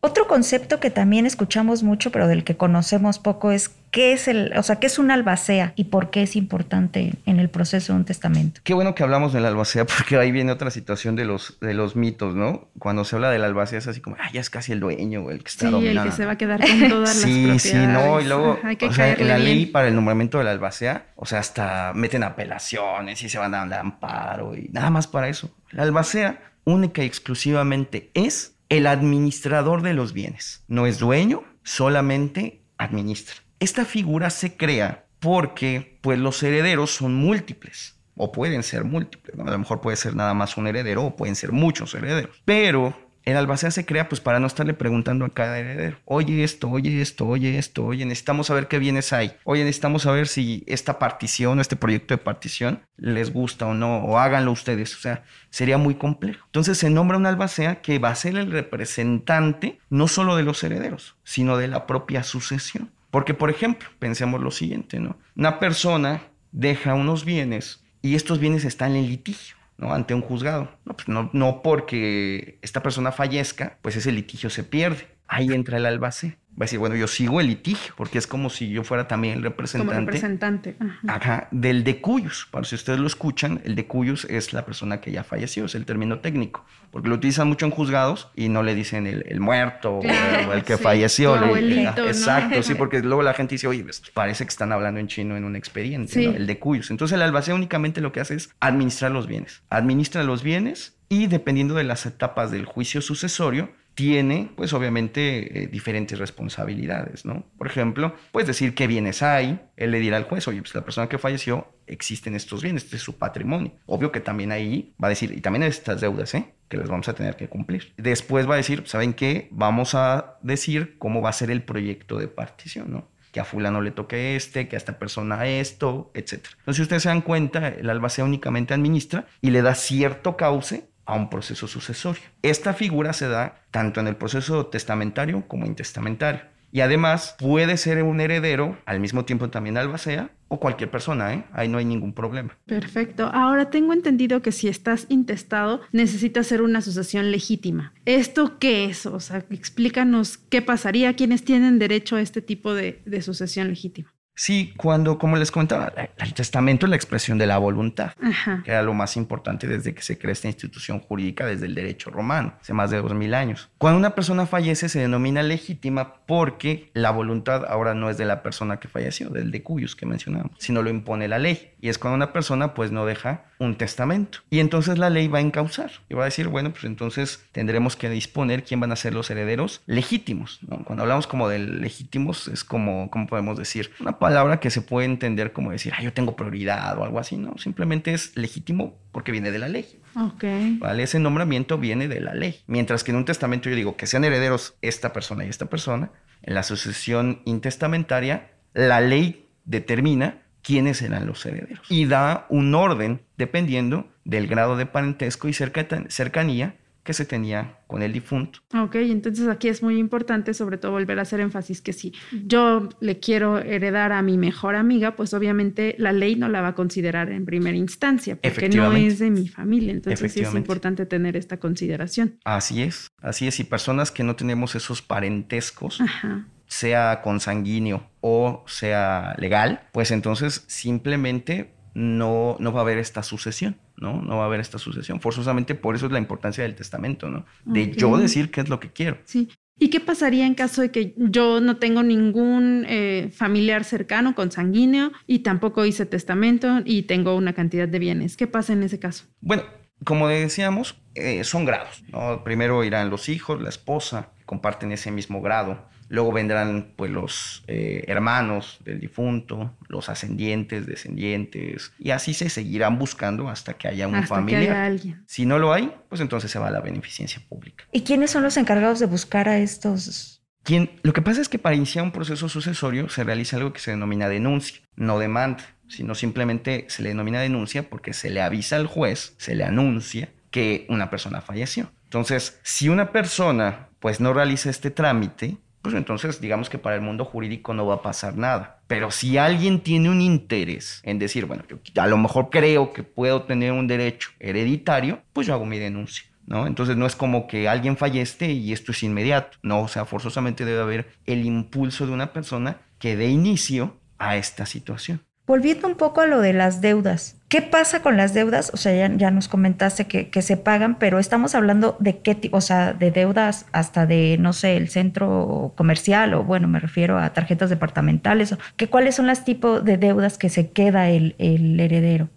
Otro 0.00 0.28
concepto 0.28 0.78
que 0.78 0.90
también 0.90 1.26
escuchamos 1.26 1.82
mucho, 1.82 2.12
pero 2.12 2.28
del 2.28 2.44
que 2.44 2.56
conocemos 2.56 3.18
poco, 3.18 3.50
es 3.50 3.70
qué 3.90 4.12
es 4.12 4.28
el, 4.28 4.52
o 4.56 4.62
sea, 4.62 4.76
qué 4.76 4.86
es 4.86 4.98
una 5.00 5.14
albacea 5.14 5.72
y 5.74 5.84
por 5.84 6.10
qué 6.10 6.22
es 6.22 6.36
importante 6.36 7.14
en 7.24 7.40
el 7.40 7.48
proceso 7.48 7.92
de 7.92 7.98
un 8.00 8.04
testamento. 8.04 8.60
Qué 8.62 8.72
bueno 8.74 8.94
que 8.94 9.02
hablamos 9.02 9.32
de 9.32 9.40
la 9.40 9.48
albacea 9.48 9.84
porque 9.96 10.16
ahí 10.16 10.30
viene 10.30 10.52
otra 10.52 10.70
situación 10.70 11.16
de 11.16 11.24
los, 11.24 11.58
de 11.60 11.74
los 11.74 11.96
mitos, 11.96 12.36
¿no? 12.36 12.68
Cuando 12.78 13.04
se 13.04 13.16
habla 13.16 13.30
de 13.30 13.38
la 13.40 13.46
albacea 13.46 13.78
es 13.78 13.88
así 13.88 14.00
como, 14.00 14.16
ah, 14.20 14.28
ya 14.32 14.40
es 14.40 14.50
casi 14.50 14.70
el 14.72 14.80
dueño 14.80 15.22
o 15.24 15.30
el 15.30 15.42
que 15.42 15.48
está 15.48 15.60
Sí, 15.62 15.66
el 15.66 15.72
dominando. 15.72 16.10
que 16.10 16.16
se 16.16 16.26
va 16.26 16.32
a 16.32 16.38
quedar 16.38 16.60
con 16.60 16.88
todas 16.88 17.08
las 17.08 17.16
Sí, 17.16 17.46
propiedades. 17.46 17.62
sí, 17.62 17.74
no, 17.76 18.20
y 18.20 18.24
luego, 18.24 18.58
Hay 18.62 18.76
que 18.76 18.86
o 18.86 18.92
sea, 18.92 19.16
la 19.16 19.38
ley 19.38 19.56
bien. 19.56 19.72
para 19.72 19.88
el 19.88 19.94
nombramiento 19.94 20.38
de 20.38 20.44
la 20.44 20.50
albacea, 20.52 21.06
o 21.16 21.26
sea, 21.26 21.40
hasta 21.40 21.92
meten 21.94 22.22
apelaciones 22.22 23.22
y 23.22 23.28
se 23.28 23.38
van 23.38 23.54
a 23.54 23.66
dar 23.66 23.80
amparo 23.80 24.54
y 24.56 24.68
nada 24.72 24.90
más 24.90 25.06
para 25.08 25.28
eso. 25.28 25.50
La 25.70 25.82
albacea 25.82 26.40
única 26.64 27.02
y 27.02 27.06
exclusivamente 27.06 28.10
es 28.14 28.55
el 28.68 28.86
administrador 28.86 29.82
de 29.82 29.94
los 29.94 30.12
bienes. 30.12 30.64
No 30.68 30.86
es 30.86 30.98
dueño, 30.98 31.44
solamente 31.62 32.62
administra. 32.78 33.36
Esta 33.60 33.84
figura 33.84 34.30
se 34.30 34.56
crea 34.56 35.06
porque 35.20 35.98
pues 36.02 36.18
los 36.18 36.42
herederos 36.42 36.90
son 36.90 37.14
múltiples 37.14 37.96
o 38.16 38.32
pueden 38.32 38.62
ser 38.62 38.84
múltiples, 38.84 39.36
¿no? 39.36 39.46
A 39.46 39.50
lo 39.50 39.58
mejor 39.58 39.80
puede 39.80 39.96
ser 39.96 40.14
nada 40.14 40.34
más 40.34 40.56
un 40.56 40.66
heredero 40.66 41.04
o 41.04 41.16
pueden 41.16 41.36
ser 41.36 41.52
muchos 41.52 41.94
herederos. 41.94 42.42
Pero 42.44 43.05
el 43.26 43.36
albacea 43.36 43.72
se 43.72 43.84
crea 43.84 44.08
pues 44.08 44.20
para 44.20 44.40
no 44.40 44.46
estarle 44.46 44.72
preguntando 44.72 45.24
a 45.24 45.34
cada 45.34 45.58
heredero, 45.58 45.98
oye 46.04 46.44
esto, 46.44 46.70
oye 46.70 47.02
esto, 47.02 47.26
oye 47.26 47.58
esto, 47.58 47.84
oye, 47.84 48.06
necesitamos 48.06 48.46
saber 48.46 48.68
qué 48.68 48.78
bienes 48.78 49.12
hay, 49.12 49.32
oye, 49.44 49.64
necesitamos 49.64 50.02
saber 50.02 50.28
si 50.28 50.62
esta 50.66 50.98
partición 50.98 51.60
este 51.60 51.74
proyecto 51.74 52.14
de 52.14 52.18
partición 52.18 52.80
les 52.96 53.32
gusta 53.32 53.66
o 53.66 53.74
no, 53.74 54.04
o 54.04 54.18
háganlo 54.18 54.52
ustedes, 54.52 54.94
o 54.96 55.00
sea, 55.00 55.24
sería 55.50 55.76
muy 55.76 55.96
complejo. 55.96 56.44
Entonces 56.46 56.78
se 56.78 56.88
nombra 56.88 57.18
un 57.18 57.26
albacea 57.26 57.82
que 57.82 57.98
va 57.98 58.10
a 58.10 58.14
ser 58.14 58.36
el 58.36 58.52
representante 58.52 59.80
no 59.90 60.06
solo 60.06 60.36
de 60.36 60.44
los 60.44 60.62
herederos, 60.62 61.16
sino 61.24 61.56
de 61.56 61.68
la 61.68 61.86
propia 61.86 62.22
sucesión. 62.22 62.90
Porque, 63.10 63.34
por 63.34 63.50
ejemplo, 63.50 63.88
pensemos 63.98 64.40
lo 64.40 64.50
siguiente, 64.50 65.00
¿no? 65.00 65.16
Una 65.34 65.58
persona 65.58 66.22
deja 66.52 66.94
unos 66.94 67.24
bienes 67.24 67.82
y 68.02 68.14
estos 68.14 68.38
bienes 68.38 68.64
están 68.64 68.94
en 68.94 69.08
litigio. 69.08 69.55
¿No? 69.78 69.92
ante 69.92 70.14
un 70.14 70.22
juzgado. 70.22 70.70
No, 70.84 70.94
pues 70.94 71.08
no, 71.08 71.30
no 71.32 71.62
porque 71.62 72.58
esta 72.62 72.82
persona 72.82 73.12
fallezca, 73.12 73.78
pues 73.82 73.96
ese 73.96 74.12
litigio 74.12 74.50
se 74.50 74.64
pierde. 74.64 75.08
Ahí 75.28 75.52
entra 75.52 75.76
el 75.78 75.86
albacea. 75.86 76.38
Va 76.58 76.64
a 76.64 76.66
decir, 76.66 76.78
bueno, 76.78 76.96
yo 76.96 77.06
sigo 77.06 77.38
el 77.42 77.48
litigio, 77.48 77.92
porque 77.98 78.16
es 78.16 78.26
como 78.26 78.48
si 78.48 78.70
yo 78.70 78.82
fuera 78.82 79.06
también 79.06 79.34
el 79.34 79.40
Como 79.40 79.50
representante, 79.50 79.94
representante. 80.00 80.76
Ajá. 81.06 81.48
del 81.50 81.84
decuyus. 81.84 82.48
Para 82.50 82.64
si 82.64 82.74
ustedes 82.76 82.98
lo 82.98 83.06
escuchan, 83.06 83.60
el 83.64 83.74
decuyus 83.74 84.24
es 84.24 84.54
la 84.54 84.64
persona 84.64 85.02
que 85.02 85.12
ya 85.12 85.22
falleció, 85.22 85.66
es 85.66 85.74
el 85.74 85.84
término 85.84 86.20
técnico, 86.20 86.64
porque 86.90 87.08
lo 87.10 87.16
utilizan 87.16 87.46
mucho 87.48 87.66
en 87.66 87.72
juzgados 87.72 88.30
y 88.34 88.48
no 88.48 88.62
le 88.62 88.74
dicen 88.74 89.06
el, 89.06 89.24
el 89.28 89.38
muerto 89.38 89.96
o 89.98 90.02
el- 90.02 90.08
Claro, 90.08 90.48
o 90.48 90.52
el 90.54 90.64
que 90.64 90.78
sí, 90.78 90.82
falleció. 90.82 91.36
le- 91.38 91.44
abuelito, 91.44 91.88
ajá, 91.90 92.00
¿no? 92.00 92.06
Exacto, 92.06 92.62
sí, 92.62 92.74
porque 92.78 93.00
luego 93.02 93.22
la 93.22 93.34
gente 93.34 93.56
dice, 93.56 93.66
oye, 93.66 93.84
pues, 93.84 94.02
parece 94.14 94.44
que 94.44 94.48
están 94.50 94.72
hablando 94.72 94.98
en 94.98 95.08
chino 95.08 95.36
en 95.36 95.44
un 95.44 95.56
expediente, 95.56 96.12
Sí. 96.14 96.26
¿no? 96.26 96.36
el 96.36 96.46
decuyus. 96.46 96.90
Entonces 96.90 97.14
el 97.16 97.20
albacea 97.22 97.54
únicamente 97.54 98.00
lo 98.00 98.12
que 98.12 98.20
hace 98.20 98.34
es 98.34 98.48
administrar 98.60 99.10
los 99.12 99.26
bienes. 99.26 99.62
Administra 99.68 100.22
los 100.22 100.42
bienes 100.42 100.96
y 101.10 101.26
dependiendo 101.26 101.74
de 101.74 101.84
las 101.84 102.06
etapas 102.06 102.50
del 102.50 102.64
juicio 102.64 103.02
sucesorio, 103.02 103.70
tiene, 103.96 104.52
pues 104.54 104.74
obviamente, 104.74 105.64
eh, 105.64 105.66
diferentes 105.68 106.18
responsabilidades, 106.18 107.24
¿no? 107.24 107.46
Por 107.56 107.66
ejemplo, 107.66 108.14
puedes 108.30 108.46
decir 108.46 108.74
qué 108.74 108.86
bienes 108.86 109.22
hay, 109.22 109.58
él 109.74 109.90
le 109.90 109.98
dirá 110.00 110.18
al 110.18 110.24
juez, 110.24 110.46
oye, 110.48 110.60
pues 110.60 110.74
la 110.74 110.84
persona 110.84 111.08
que 111.08 111.16
falleció, 111.16 111.72
existen 111.86 112.34
estos 112.34 112.62
bienes, 112.62 112.84
este 112.84 112.96
es 112.96 113.02
su 113.02 113.16
patrimonio. 113.16 113.72
Obvio 113.86 114.12
que 114.12 114.20
también 114.20 114.52
ahí 114.52 114.94
va 115.02 115.08
a 115.08 115.08
decir, 115.08 115.32
y 115.32 115.40
también 115.40 115.62
estas 115.62 116.02
deudas, 116.02 116.34
¿eh? 116.34 116.52
Que 116.68 116.76
las 116.76 116.90
vamos 116.90 117.08
a 117.08 117.14
tener 117.14 117.36
que 117.36 117.48
cumplir. 117.48 117.94
Después 117.96 118.48
va 118.48 118.54
a 118.54 118.58
decir, 118.58 118.82
¿saben 118.84 119.14
qué? 119.14 119.48
Vamos 119.50 119.94
a 119.94 120.36
decir 120.42 120.98
cómo 120.98 121.22
va 121.22 121.30
a 121.30 121.32
ser 121.32 121.50
el 121.50 121.62
proyecto 121.62 122.18
de 122.18 122.28
partición, 122.28 122.92
¿no? 122.92 123.08
que 123.32 123.40
a 123.40 123.44
fulano 123.44 123.82
le 123.82 123.90
toque 123.90 124.34
este, 124.34 124.66
que 124.66 124.76
a 124.76 124.78
esta 124.78 124.98
persona 124.98 125.46
esto, 125.46 126.10
etc. 126.14 126.46
Entonces, 126.58 126.76
si 126.76 126.82
ustedes 126.82 127.02
se 127.02 127.10
dan 127.10 127.20
cuenta, 127.20 127.68
el 127.68 127.90
albacea 127.90 128.24
únicamente 128.24 128.72
administra 128.72 129.26
y 129.42 129.50
le 129.50 129.60
da 129.60 129.74
cierto 129.74 130.38
cauce 130.38 130.88
a 131.06 131.14
un 131.14 131.30
proceso 131.30 131.66
sucesorio. 131.66 132.22
Esta 132.42 132.74
figura 132.74 133.12
se 133.12 133.28
da 133.28 133.62
tanto 133.70 134.00
en 134.00 134.08
el 134.08 134.16
proceso 134.16 134.66
testamentario 134.66 135.46
como 135.48 135.66
intestamentario. 135.66 136.42
Y 136.72 136.80
además 136.80 137.36
puede 137.38 137.76
ser 137.76 138.02
un 138.02 138.20
heredero, 138.20 138.76
al 138.84 139.00
mismo 139.00 139.24
tiempo 139.24 139.48
también 139.48 139.78
albacea, 139.78 140.30
o 140.48 140.60
cualquier 140.60 140.90
persona, 140.90 141.32
¿eh? 141.32 141.44
Ahí 141.52 141.68
no 141.68 141.78
hay 141.78 141.84
ningún 141.84 142.12
problema. 142.12 142.58
Perfecto. 142.66 143.30
Ahora 143.32 143.70
tengo 143.70 143.92
entendido 143.92 144.42
que 144.42 144.52
si 144.52 144.68
estás 144.68 145.06
intestado, 145.08 145.80
necesitas 145.92 146.46
hacer 146.46 146.62
una 146.62 146.82
sucesión 146.82 147.30
legítima. 147.30 147.94
¿Esto 148.04 148.58
qué 148.58 148.84
es? 148.84 149.06
O 149.06 149.20
sea, 149.20 149.38
explícanos 149.50 150.38
qué 150.38 150.60
pasaría, 150.60 151.14
quiénes 151.14 151.44
tienen 151.44 151.78
derecho 151.78 152.16
a 152.16 152.20
este 152.20 152.42
tipo 152.42 152.74
de, 152.74 153.00
de 153.06 153.22
sucesión 153.22 153.68
legítima. 153.68 154.12
Sí, 154.36 154.74
cuando, 154.76 155.18
como 155.18 155.36
les 155.36 155.50
comentaba, 155.50 155.92
el 156.18 156.34
testamento 156.34 156.84
es 156.86 156.90
la 156.90 156.96
expresión 156.96 157.38
de 157.38 157.46
la 157.46 157.56
voluntad. 157.58 158.12
Ajá. 158.22 158.62
que 158.64 158.70
era 158.70 158.82
lo 158.82 158.92
más 158.94 159.16
importante 159.16 159.66
desde 159.66 159.94
que 159.94 160.02
se 160.02 160.18
crea 160.18 160.32
esta 160.32 160.48
institución 160.48 161.00
jurídica, 161.00 161.46
desde 161.46 161.66
el 161.66 161.74
derecho 161.74 162.10
romano, 162.10 162.54
hace 162.60 162.72
más 162.74 162.90
de 162.90 163.00
dos 163.00 163.14
mil 163.14 163.34
años. 163.34 163.70
Cuando 163.78 163.98
una 163.98 164.14
persona 164.14 164.46
fallece 164.46 164.88
se 164.88 165.00
denomina 165.00 165.42
legítima 165.42 166.14
porque 166.26 166.90
la 166.92 167.10
voluntad 167.10 167.64
ahora 167.66 167.94
no 167.94 168.10
es 168.10 168.18
de 168.18 168.26
la 168.26 168.42
persona 168.42 168.78
que 168.78 168.88
falleció, 168.88 169.30
del 169.30 169.50
de 169.50 169.62
cuyos 169.62 169.96
que 169.96 170.06
mencionábamos, 170.06 170.56
sino 170.58 170.82
lo 170.82 170.90
impone 170.90 171.28
la 171.28 171.38
ley. 171.38 171.72
Y 171.86 171.88
es 171.88 171.98
cuando 171.98 172.16
una 172.16 172.32
persona 172.32 172.74
pues 172.74 172.90
no 172.90 173.06
deja 173.06 173.44
un 173.60 173.76
testamento. 173.76 174.40
Y 174.50 174.58
entonces 174.58 174.98
la 174.98 175.08
ley 175.08 175.28
va 175.28 175.38
a 175.38 175.40
encauzar 175.40 175.92
y 176.08 176.14
va 176.14 176.22
a 176.22 176.24
decir, 176.24 176.48
bueno, 176.48 176.72
pues 176.72 176.82
entonces 176.82 177.46
tendremos 177.52 177.94
que 177.94 178.10
disponer 178.10 178.64
quién 178.64 178.80
van 178.80 178.90
a 178.90 178.96
ser 178.96 179.14
los 179.14 179.30
herederos 179.30 179.82
legítimos. 179.86 180.58
¿no? 180.66 180.82
Cuando 180.82 181.04
hablamos 181.04 181.28
como 181.28 181.48
de 181.48 181.60
legítimos 181.60 182.48
es 182.48 182.64
como, 182.64 183.08
¿cómo 183.08 183.28
podemos 183.28 183.56
decir? 183.56 183.92
Una 184.00 184.18
palabra 184.18 184.58
que 184.58 184.68
se 184.70 184.82
puede 184.82 185.06
entender 185.06 185.52
como 185.52 185.70
decir, 185.70 185.92
ah, 185.96 186.02
yo 186.02 186.12
tengo 186.12 186.34
prioridad 186.34 186.98
o 186.98 187.04
algo 187.04 187.20
así, 187.20 187.36
¿no? 187.36 187.56
Simplemente 187.56 188.12
es 188.12 188.36
legítimo 188.36 188.98
porque 189.12 189.30
viene 189.30 189.52
de 189.52 189.60
la 189.60 189.68
ley. 189.68 189.86
Ok. 190.16 190.42
¿vale? 190.80 191.04
Ese 191.04 191.20
nombramiento 191.20 191.78
viene 191.78 192.08
de 192.08 192.20
la 192.20 192.34
ley. 192.34 192.64
Mientras 192.66 193.04
que 193.04 193.12
en 193.12 193.18
un 193.18 193.26
testamento 193.26 193.70
yo 193.70 193.76
digo 193.76 193.96
que 193.96 194.08
sean 194.08 194.24
herederos 194.24 194.74
esta 194.82 195.12
persona 195.12 195.44
y 195.44 195.50
esta 195.50 195.66
persona, 195.66 196.10
en 196.42 196.54
la 196.54 196.64
sucesión 196.64 197.42
intestamentaria, 197.44 198.50
la 198.74 199.00
ley 199.00 199.46
determina 199.64 200.42
quiénes 200.66 200.96
serán 200.98 201.26
los 201.26 201.44
herederos 201.46 201.86
y 201.88 202.06
da 202.06 202.46
un 202.48 202.74
orden 202.74 203.20
dependiendo 203.36 204.08
del 204.24 204.46
grado 204.48 204.76
de 204.76 204.86
parentesco 204.86 205.48
y 205.48 205.52
cerca- 205.52 205.86
cercanía 206.08 206.76
que 207.04 207.12
se 207.12 207.24
tenía 207.24 207.78
con 207.86 208.02
el 208.02 208.12
difunto. 208.12 208.58
Ok, 208.76 208.96
entonces 208.96 209.46
aquí 209.46 209.68
es 209.68 209.80
muy 209.80 209.96
importante 209.96 210.52
sobre 210.54 210.76
todo 210.76 210.90
volver 210.90 211.20
a 211.20 211.22
hacer 211.22 211.38
énfasis 211.38 211.80
que 211.80 211.92
si 211.92 212.12
yo 212.44 212.88
le 213.00 213.20
quiero 213.20 213.58
heredar 213.60 214.10
a 214.10 214.22
mi 214.22 214.36
mejor 214.36 214.74
amiga, 214.74 215.14
pues 215.14 215.32
obviamente 215.32 215.94
la 215.98 216.10
ley 216.10 216.34
no 216.34 216.48
la 216.48 216.62
va 216.62 216.68
a 216.68 216.74
considerar 216.74 217.30
en 217.30 217.44
primera 217.44 217.76
instancia 217.76 218.34
porque 218.42 218.68
no 218.70 218.92
es 218.94 219.20
de 219.20 219.30
mi 219.30 219.46
familia. 219.46 219.92
Entonces 219.92 220.32
sí 220.32 220.40
es 220.40 220.52
importante 220.52 221.06
tener 221.06 221.36
esta 221.36 221.58
consideración. 221.58 222.40
Así 222.44 222.82
es, 222.82 223.06
así 223.22 223.46
es. 223.46 223.60
Y 223.60 223.64
personas 223.64 224.10
que 224.10 224.24
no 224.24 224.34
tenemos 224.34 224.74
esos 224.74 225.00
parentescos, 225.00 226.00
Ajá. 226.00 226.48
sea 226.66 227.20
consanguíneo 227.22 228.10
o 228.28 228.64
sea 228.66 229.36
legal, 229.38 229.88
pues 229.92 230.10
entonces 230.10 230.64
simplemente 230.66 231.74
no, 231.94 232.56
no 232.58 232.72
va 232.72 232.80
a 232.80 232.82
haber 232.82 232.98
esta 232.98 233.22
sucesión, 233.22 233.76
¿no? 233.96 234.20
No 234.20 234.36
va 234.36 234.42
a 234.42 234.46
haber 234.46 234.60
esta 234.60 234.78
sucesión. 234.78 235.20
Forzosamente 235.20 235.76
por 235.76 235.94
eso 235.94 236.06
es 236.06 236.12
la 236.12 236.18
importancia 236.18 236.64
del 236.64 236.74
testamento, 236.74 237.30
¿no? 237.30 237.46
De 237.64 237.92
yo 237.92 238.18
decir 238.18 238.50
qué 238.50 238.60
es 238.62 238.68
lo 238.68 238.80
que 238.80 238.90
quiero. 238.90 239.18
Sí. 239.24 239.48
¿Y 239.78 239.90
qué 239.90 240.00
pasaría 240.00 240.46
en 240.46 240.54
caso 240.54 240.80
de 240.80 240.90
que 240.90 241.14
yo 241.16 241.60
no 241.60 241.76
tengo 241.76 242.02
ningún 242.02 242.84
eh, 242.88 243.30
familiar 243.32 243.84
cercano 243.84 244.34
consanguíneo 244.34 245.12
y 245.26 245.40
tampoco 245.40 245.84
hice 245.84 246.06
testamento 246.06 246.80
y 246.84 247.02
tengo 247.02 247.36
una 247.36 247.52
cantidad 247.52 247.86
de 247.86 247.98
bienes? 247.98 248.36
¿Qué 248.36 248.46
pasa 248.46 248.72
en 248.72 248.82
ese 248.82 248.98
caso? 248.98 249.24
Bueno, 249.40 249.62
como 250.04 250.28
decíamos, 250.28 250.96
eh, 251.14 251.44
son 251.44 251.64
grados, 251.64 252.02
¿no? 252.08 252.42
Primero 252.42 252.82
irán 252.84 253.10
los 253.10 253.28
hijos, 253.28 253.62
la 253.62 253.68
esposa, 253.68 254.30
comparten 254.46 254.92
ese 254.92 255.10
mismo 255.10 255.40
grado. 255.42 255.88
Luego 256.08 256.32
vendrán 256.32 256.92
pues 256.96 257.10
los 257.10 257.64
eh, 257.66 258.04
hermanos 258.06 258.78
del 258.84 259.00
difunto, 259.00 259.76
los 259.88 260.08
ascendientes, 260.08 260.86
descendientes, 260.86 261.92
y 261.98 262.10
así 262.10 262.34
se 262.34 262.48
seguirán 262.48 262.98
buscando 262.98 263.48
hasta 263.48 263.74
que 263.74 263.88
haya 263.88 264.06
una 264.06 264.26
familia. 264.26 264.84
alguien. 264.84 265.24
Si 265.26 265.46
no 265.46 265.58
lo 265.58 265.72
hay, 265.72 265.92
pues 266.08 266.20
entonces 266.20 266.50
se 266.50 266.58
va 266.58 266.68
a 266.68 266.70
la 266.70 266.80
beneficencia 266.80 267.42
pública. 267.48 267.84
¿Y 267.92 268.02
quiénes 268.02 268.30
son 268.30 268.42
los 268.42 268.56
encargados 268.56 269.00
de 269.00 269.06
buscar 269.06 269.48
a 269.48 269.58
estos? 269.58 270.42
¿Quién? 270.62 270.90
Lo 271.02 271.12
que 271.12 271.22
pasa 271.22 271.40
es 271.40 271.48
que 271.48 271.58
para 271.58 271.76
iniciar 271.76 272.04
un 272.04 272.12
proceso 272.12 272.48
sucesorio 272.48 273.08
se 273.08 273.24
realiza 273.24 273.56
algo 273.56 273.72
que 273.72 273.80
se 273.80 273.92
denomina 273.92 274.28
denuncia, 274.28 274.80
no 274.96 275.18
demanda, 275.18 275.64
sino 275.88 276.14
simplemente 276.14 276.86
se 276.88 277.02
le 277.02 277.10
denomina 277.10 277.40
denuncia 277.40 277.88
porque 277.88 278.12
se 278.12 278.30
le 278.30 278.42
avisa 278.42 278.76
al 278.76 278.86
juez, 278.86 279.34
se 279.38 279.54
le 279.54 279.64
anuncia 279.64 280.28
que 280.50 280.86
una 280.88 281.10
persona 281.10 281.40
falleció. 281.40 281.92
Entonces, 282.04 282.58
si 282.62 282.88
una 282.88 283.12
persona 283.12 283.90
pues 284.00 284.20
no 284.20 284.32
realiza 284.32 284.70
este 284.70 284.90
trámite, 284.90 285.58
pues 285.86 285.96
entonces 285.96 286.40
digamos 286.40 286.68
que 286.68 286.78
para 286.78 286.96
el 286.96 287.02
mundo 287.02 287.24
jurídico 287.24 287.72
no 287.72 287.86
va 287.86 287.94
a 287.94 288.02
pasar 288.02 288.36
nada. 288.36 288.80
Pero 288.88 289.12
si 289.12 289.38
alguien 289.38 289.80
tiene 289.80 290.10
un 290.10 290.20
interés 290.20 291.00
en 291.04 291.20
decir, 291.20 291.46
bueno, 291.46 291.62
a 291.96 292.06
lo 292.08 292.16
mejor 292.16 292.50
creo 292.50 292.92
que 292.92 293.04
puedo 293.04 293.44
tener 293.44 293.70
un 293.70 293.86
derecho 293.86 294.30
hereditario, 294.40 295.20
pues 295.32 295.46
yo 295.46 295.54
hago 295.54 295.64
mi 295.64 295.78
denuncia. 295.78 296.24
¿No? 296.46 296.66
Entonces 296.66 296.96
no 296.96 297.06
es 297.06 297.16
como 297.16 297.48
que 297.48 297.68
alguien 297.68 297.96
fallece 297.96 298.52
y 298.52 298.72
esto 298.72 298.92
es 298.92 299.02
inmediato, 299.02 299.58
no, 299.62 299.80
o 299.80 299.88
sea, 299.88 300.04
forzosamente 300.04 300.64
debe 300.64 300.80
haber 300.80 301.08
el 301.26 301.44
impulso 301.44 302.06
de 302.06 302.12
una 302.12 302.32
persona 302.32 302.82
que 303.00 303.16
dé 303.16 303.26
inicio 303.26 303.96
a 304.18 304.36
esta 304.36 304.64
situación. 304.64 305.22
Volviendo 305.46 305.86
un 305.86 305.94
poco 305.94 306.22
a 306.22 306.26
lo 306.26 306.40
de 306.40 306.52
las 306.52 306.80
deudas, 306.80 307.36
¿qué 307.48 307.62
pasa 307.62 308.02
con 308.02 308.16
las 308.16 308.34
deudas? 308.34 308.72
O 308.74 308.76
sea, 308.76 309.14
ya, 309.16 309.30
nos 309.30 309.46
comentaste 309.46 310.06
que, 310.06 310.42
se 310.42 310.56
pagan, 310.56 310.98
pero 310.98 311.20
estamos 311.20 311.54
hablando 311.54 311.96
de 312.00 312.18
qué 312.18 312.34
tipo, 312.34 312.56
o 312.56 312.60
sea, 312.60 312.92
de 312.92 313.12
deudas 313.12 313.66
hasta 313.70 314.06
de, 314.06 314.38
no 314.40 314.52
sé, 314.52 314.76
el 314.76 314.88
centro 314.88 315.72
comercial, 315.76 316.34
o 316.34 316.42
bueno, 316.42 316.66
me 316.66 316.80
refiero 316.80 317.18
a 317.18 317.32
tarjetas 317.32 317.70
departamentales, 317.70 318.52
o 318.52 318.58
que, 318.76 318.88
¿cuáles 318.88 319.14
son 319.14 319.28
los 319.28 319.44
tipos 319.44 319.84
de 319.84 319.98
deudas 319.98 320.36
que 320.36 320.48
se 320.48 320.70
queda 320.70 321.10
el, 321.10 321.36
el 321.38 321.78
heredero? 321.78 322.28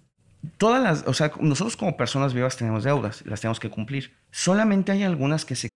Todas 0.59 0.81
las, 0.83 1.07
o 1.07 1.13
sea, 1.15 1.31
nosotros 1.39 1.77
como 1.77 1.97
personas 1.97 2.35
vivas 2.35 2.57
tenemos 2.57 2.83
deudas, 2.83 3.23
las 3.25 3.41
tenemos 3.41 3.59
que 3.59 3.71
cumplir. 3.71 4.13
Solamente 4.29 4.91
hay 4.91 5.01
algunas 5.01 5.45
que 5.45 5.55
se 5.55 5.69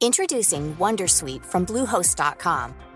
Introducing 0.00 0.74
Wondersuite 0.78 1.44
from 1.44 1.64
Bluehost.com. 1.64 2.95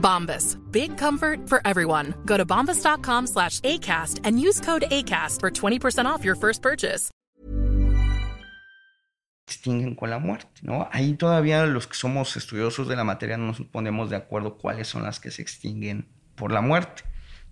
Bombas. 0.00 0.56
Big 0.70 0.96
comfort 0.96 1.48
for 1.48 1.60
everyone. 1.64 2.14
Go 2.24 2.36
to 2.36 2.46
bombas.com 2.46 3.26
slash 3.26 3.60
ACAST 3.60 4.20
and 4.24 4.38
use 4.40 4.60
code 4.60 4.84
ACAST 4.90 5.40
for 5.40 5.50
20% 5.50 6.06
off 6.06 6.24
your 6.24 6.36
first 6.36 6.62
purchase. 6.62 7.10
Extinguen 9.48 9.94
con 9.94 10.10
la 10.10 10.18
muerte, 10.18 10.60
¿no? 10.62 10.88
Ahí 10.90 11.14
todavía 11.14 11.64
los 11.66 11.86
que 11.86 11.94
somos 11.94 12.36
estudiosos 12.36 12.88
de 12.88 12.96
la 12.96 13.04
materia 13.04 13.36
no 13.36 13.46
nos 13.46 13.60
ponemos 13.60 14.10
de 14.10 14.16
acuerdo 14.16 14.58
cuáles 14.58 14.88
son 14.88 15.04
las 15.04 15.20
que 15.20 15.30
se 15.30 15.42
extinguen 15.42 16.08
por 16.34 16.50
la 16.50 16.60
muerte. 16.60 17.04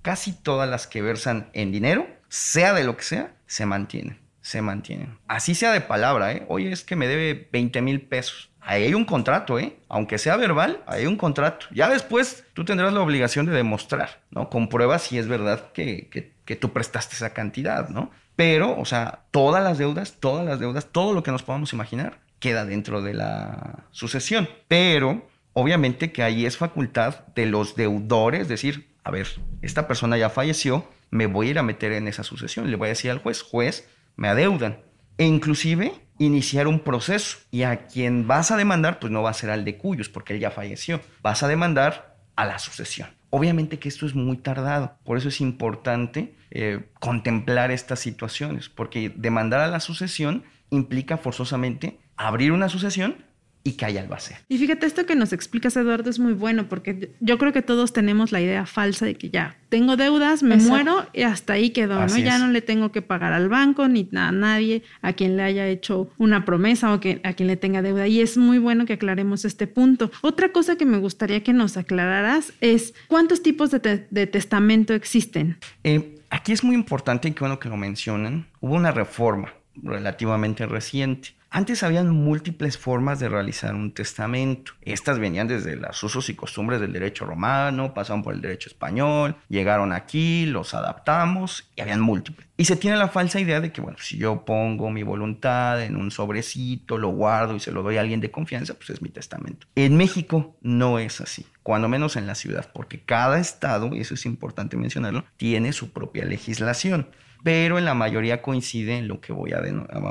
Casi 0.02 0.32
todas 0.32 0.68
las 0.68 0.86
que 0.86 1.02
versan 1.02 1.50
en 1.52 1.72
dinero, 1.72 2.06
sea 2.28 2.74
de 2.74 2.84
lo 2.84 2.96
que 2.96 3.04
sea, 3.04 3.36
se 3.46 3.64
mantienen. 3.64 4.20
Se 4.40 4.60
mantienen. 4.60 5.18
Así 5.28 5.54
sea 5.54 5.72
de 5.72 5.80
palabra, 5.80 6.32
¿eh? 6.32 6.44
Oye, 6.48 6.70
es 6.70 6.84
que 6.84 6.96
me 6.96 7.06
debe 7.06 7.48
20 7.50 7.80
mil 7.80 8.02
pesos 8.02 8.50
ahí 8.64 8.84
hay 8.84 8.94
un 8.94 9.04
contrato, 9.04 9.58
¿eh? 9.58 9.76
Aunque 9.88 10.18
sea 10.18 10.36
verbal, 10.36 10.82
hay 10.86 11.06
un 11.06 11.16
contrato. 11.16 11.66
Ya 11.70 11.88
después 11.88 12.44
tú 12.54 12.64
tendrás 12.64 12.92
la 12.92 13.00
obligación 13.00 13.46
de 13.46 13.52
demostrar, 13.52 14.22
¿no? 14.30 14.48
Con 14.50 14.68
pruebas 14.68 15.02
si 15.02 15.18
es 15.18 15.28
verdad 15.28 15.72
que, 15.72 16.08
que, 16.44 16.56
tú 16.56 16.72
prestaste 16.72 17.14
esa 17.14 17.32
cantidad, 17.32 17.88
¿no? 17.88 18.10
Pero, 18.36 18.78
o 18.78 18.84
sea, 18.84 19.20
todas 19.30 19.62
las 19.62 19.78
deudas, 19.78 20.14
todas 20.18 20.44
las 20.44 20.58
deudas, 20.58 20.88
todo 20.90 21.14
lo 21.14 21.22
que 21.22 21.30
nos 21.30 21.42
podamos 21.42 21.72
imaginar 21.72 22.18
queda 22.40 22.64
dentro 22.64 23.02
de 23.02 23.14
la 23.14 23.84
sucesión. 23.90 24.48
Pero, 24.66 25.28
obviamente 25.52 26.12
que 26.12 26.22
ahí 26.22 26.46
es 26.46 26.56
facultad 26.56 27.26
de 27.34 27.46
los 27.46 27.76
deudores, 27.76 28.42
es 28.42 28.48
decir, 28.48 28.94
a 29.04 29.10
ver, 29.10 29.28
esta 29.62 29.86
persona 29.86 30.16
ya 30.16 30.30
falleció, 30.30 30.88
me 31.10 31.26
voy 31.26 31.48
a 31.48 31.50
ir 31.50 31.58
a 31.58 31.62
meter 31.62 31.92
en 31.92 32.08
esa 32.08 32.24
sucesión. 32.24 32.70
Le 32.70 32.76
voy 32.76 32.86
a 32.86 32.88
decir 32.90 33.10
al 33.10 33.18
juez, 33.18 33.42
juez, 33.42 33.88
me 34.16 34.28
adeudan. 34.28 34.78
E 35.16 35.24
inclusive 35.24 35.92
iniciar 36.18 36.66
un 36.66 36.80
proceso. 36.80 37.38
Y 37.50 37.62
a 37.62 37.86
quien 37.86 38.26
vas 38.26 38.50
a 38.50 38.56
demandar, 38.56 38.98
pues 38.98 39.12
no 39.12 39.22
va 39.22 39.30
a 39.30 39.34
ser 39.34 39.50
al 39.50 39.64
de 39.64 39.76
Cuyos, 39.76 40.08
porque 40.08 40.34
él 40.34 40.40
ya 40.40 40.50
falleció. 40.50 41.00
Vas 41.22 41.42
a 41.42 41.48
demandar 41.48 42.16
a 42.36 42.44
la 42.44 42.58
sucesión. 42.58 43.08
Obviamente 43.30 43.78
que 43.78 43.88
esto 43.88 44.06
es 44.06 44.14
muy 44.14 44.36
tardado, 44.36 44.96
por 45.02 45.18
eso 45.18 45.28
es 45.28 45.40
importante 45.40 46.36
eh, 46.52 46.84
contemplar 47.00 47.72
estas 47.72 47.98
situaciones, 47.98 48.68
porque 48.68 49.12
demandar 49.16 49.58
a 49.58 49.66
la 49.66 49.80
sucesión 49.80 50.44
implica 50.70 51.16
forzosamente 51.16 51.98
abrir 52.16 52.52
una 52.52 52.68
sucesión 52.68 53.24
y 53.66 53.72
que 53.72 53.86
haya 53.86 54.02
albacea. 54.02 54.40
Y 54.46 54.58
fíjate, 54.58 54.84
esto 54.84 55.06
que 55.06 55.16
nos 55.16 55.32
explicas, 55.32 55.74
Eduardo, 55.76 56.10
es 56.10 56.18
muy 56.18 56.34
bueno, 56.34 56.68
porque 56.68 57.10
yo 57.20 57.38
creo 57.38 57.54
que 57.54 57.62
todos 57.62 57.94
tenemos 57.94 58.30
la 58.30 58.42
idea 58.42 58.66
falsa 58.66 59.06
de 59.06 59.14
que 59.14 59.30
ya 59.30 59.56
tengo 59.70 59.96
deudas, 59.96 60.42
me 60.42 60.56
muero 60.58 61.06
y 61.14 61.22
hasta 61.22 61.54
ahí 61.54 61.70
quedó, 61.70 62.06
¿no? 62.06 62.18
Ya 62.18 62.38
no 62.38 62.48
le 62.48 62.60
tengo 62.60 62.92
que 62.92 63.00
pagar 63.00 63.32
al 63.32 63.48
banco 63.48 63.88
ni 63.88 64.06
a 64.14 64.30
nadie 64.32 64.82
a 65.00 65.14
quien 65.14 65.38
le 65.38 65.42
haya 65.42 65.66
hecho 65.66 66.10
una 66.18 66.44
promesa 66.44 66.92
o 66.92 67.00
que, 67.00 67.22
a 67.24 67.32
quien 67.32 67.46
le 67.46 67.56
tenga 67.56 67.80
deuda. 67.80 68.06
Y 68.06 68.20
es 68.20 68.36
muy 68.36 68.58
bueno 68.58 68.84
que 68.84 68.92
aclaremos 68.92 69.46
este 69.46 69.66
punto. 69.66 70.12
Otra 70.20 70.52
cosa 70.52 70.76
que 70.76 70.84
me 70.84 70.98
gustaría 70.98 71.42
que 71.42 71.54
nos 71.54 71.78
aclararas 71.78 72.52
es 72.60 72.92
cuántos 73.08 73.42
tipos 73.42 73.70
de, 73.70 73.80
testamento 74.26 74.92
existen. 74.92 75.56
Eh, 75.84 76.18
aquí 76.28 76.52
es 76.52 76.62
muy 76.62 76.74
importante 76.74 77.28
y 77.28 77.32
qué 77.32 77.40
bueno 77.40 77.58
que 77.58 77.70
lo 77.70 77.78
mencionan. 77.78 78.46
Hubo 78.60 78.74
una 78.74 78.92
reforma 78.92 79.54
relativamente 79.82 80.66
reciente 80.66 81.30
antes 81.54 81.84
habían 81.84 82.10
múltiples 82.10 82.76
formas 82.76 83.20
de 83.20 83.28
realizar 83.28 83.76
un 83.76 83.92
testamento. 83.92 84.72
Estas 84.82 85.20
venían 85.20 85.46
desde 85.46 85.76
los 85.76 86.02
usos 86.02 86.28
y 86.28 86.34
costumbres 86.34 86.80
del 86.80 86.92
derecho 86.92 87.26
romano, 87.26 87.94
pasaron 87.94 88.24
por 88.24 88.34
el 88.34 88.40
derecho 88.40 88.68
español, 88.68 89.36
llegaron 89.48 89.92
aquí, 89.92 90.46
los 90.46 90.74
adaptamos 90.74 91.70
y 91.76 91.80
habían 91.80 92.00
múltiples. 92.00 92.48
Y 92.56 92.64
se 92.64 92.74
tiene 92.74 92.96
la 92.96 93.06
falsa 93.06 93.38
idea 93.38 93.60
de 93.60 93.70
que, 93.70 93.80
bueno, 93.80 93.98
si 94.00 94.18
yo 94.18 94.44
pongo 94.44 94.90
mi 94.90 95.04
voluntad 95.04 95.80
en 95.80 95.94
un 95.94 96.10
sobrecito, 96.10 96.98
lo 96.98 97.10
guardo 97.10 97.54
y 97.54 97.60
se 97.60 97.70
lo 97.70 97.84
doy 97.84 97.98
a 97.98 98.00
alguien 98.00 98.20
de 98.20 98.32
confianza, 98.32 98.74
pues 98.74 98.90
es 98.90 99.00
mi 99.00 99.10
testamento. 99.10 99.68
En 99.76 99.96
México 99.96 100.56
no 100.60 100.98
es 100.98 101.20
así, 101.20 101.46
cuando 101.62 101.88
menos 101.88 102.16
en 102.16 102.26
la 102.26 102.34
ciudad, 102.34 102.68
porque 102.74 102.98
cada 102.98 103.38
estado, 103.38 103.94
y 103.94 104.00
eso 104.00 104.14
es 104.14 104.26
importante 104.26 104.76
mencionarlo, 104.76 105.24
tiene 105.36 105.72
su 105.72 105.92
propia 105.92 106.24
legislación 106.24 107.06
pero 107.44 107.78
en 107.78 107.84
la 107.84 107.92
mayoría 107.92 108.40
coincide 108.40 108.96
en 108.96 109.06
lo 109.06 109.20
que 109.20 109.34
voy 109.34 109.52
a, 109.52 109.62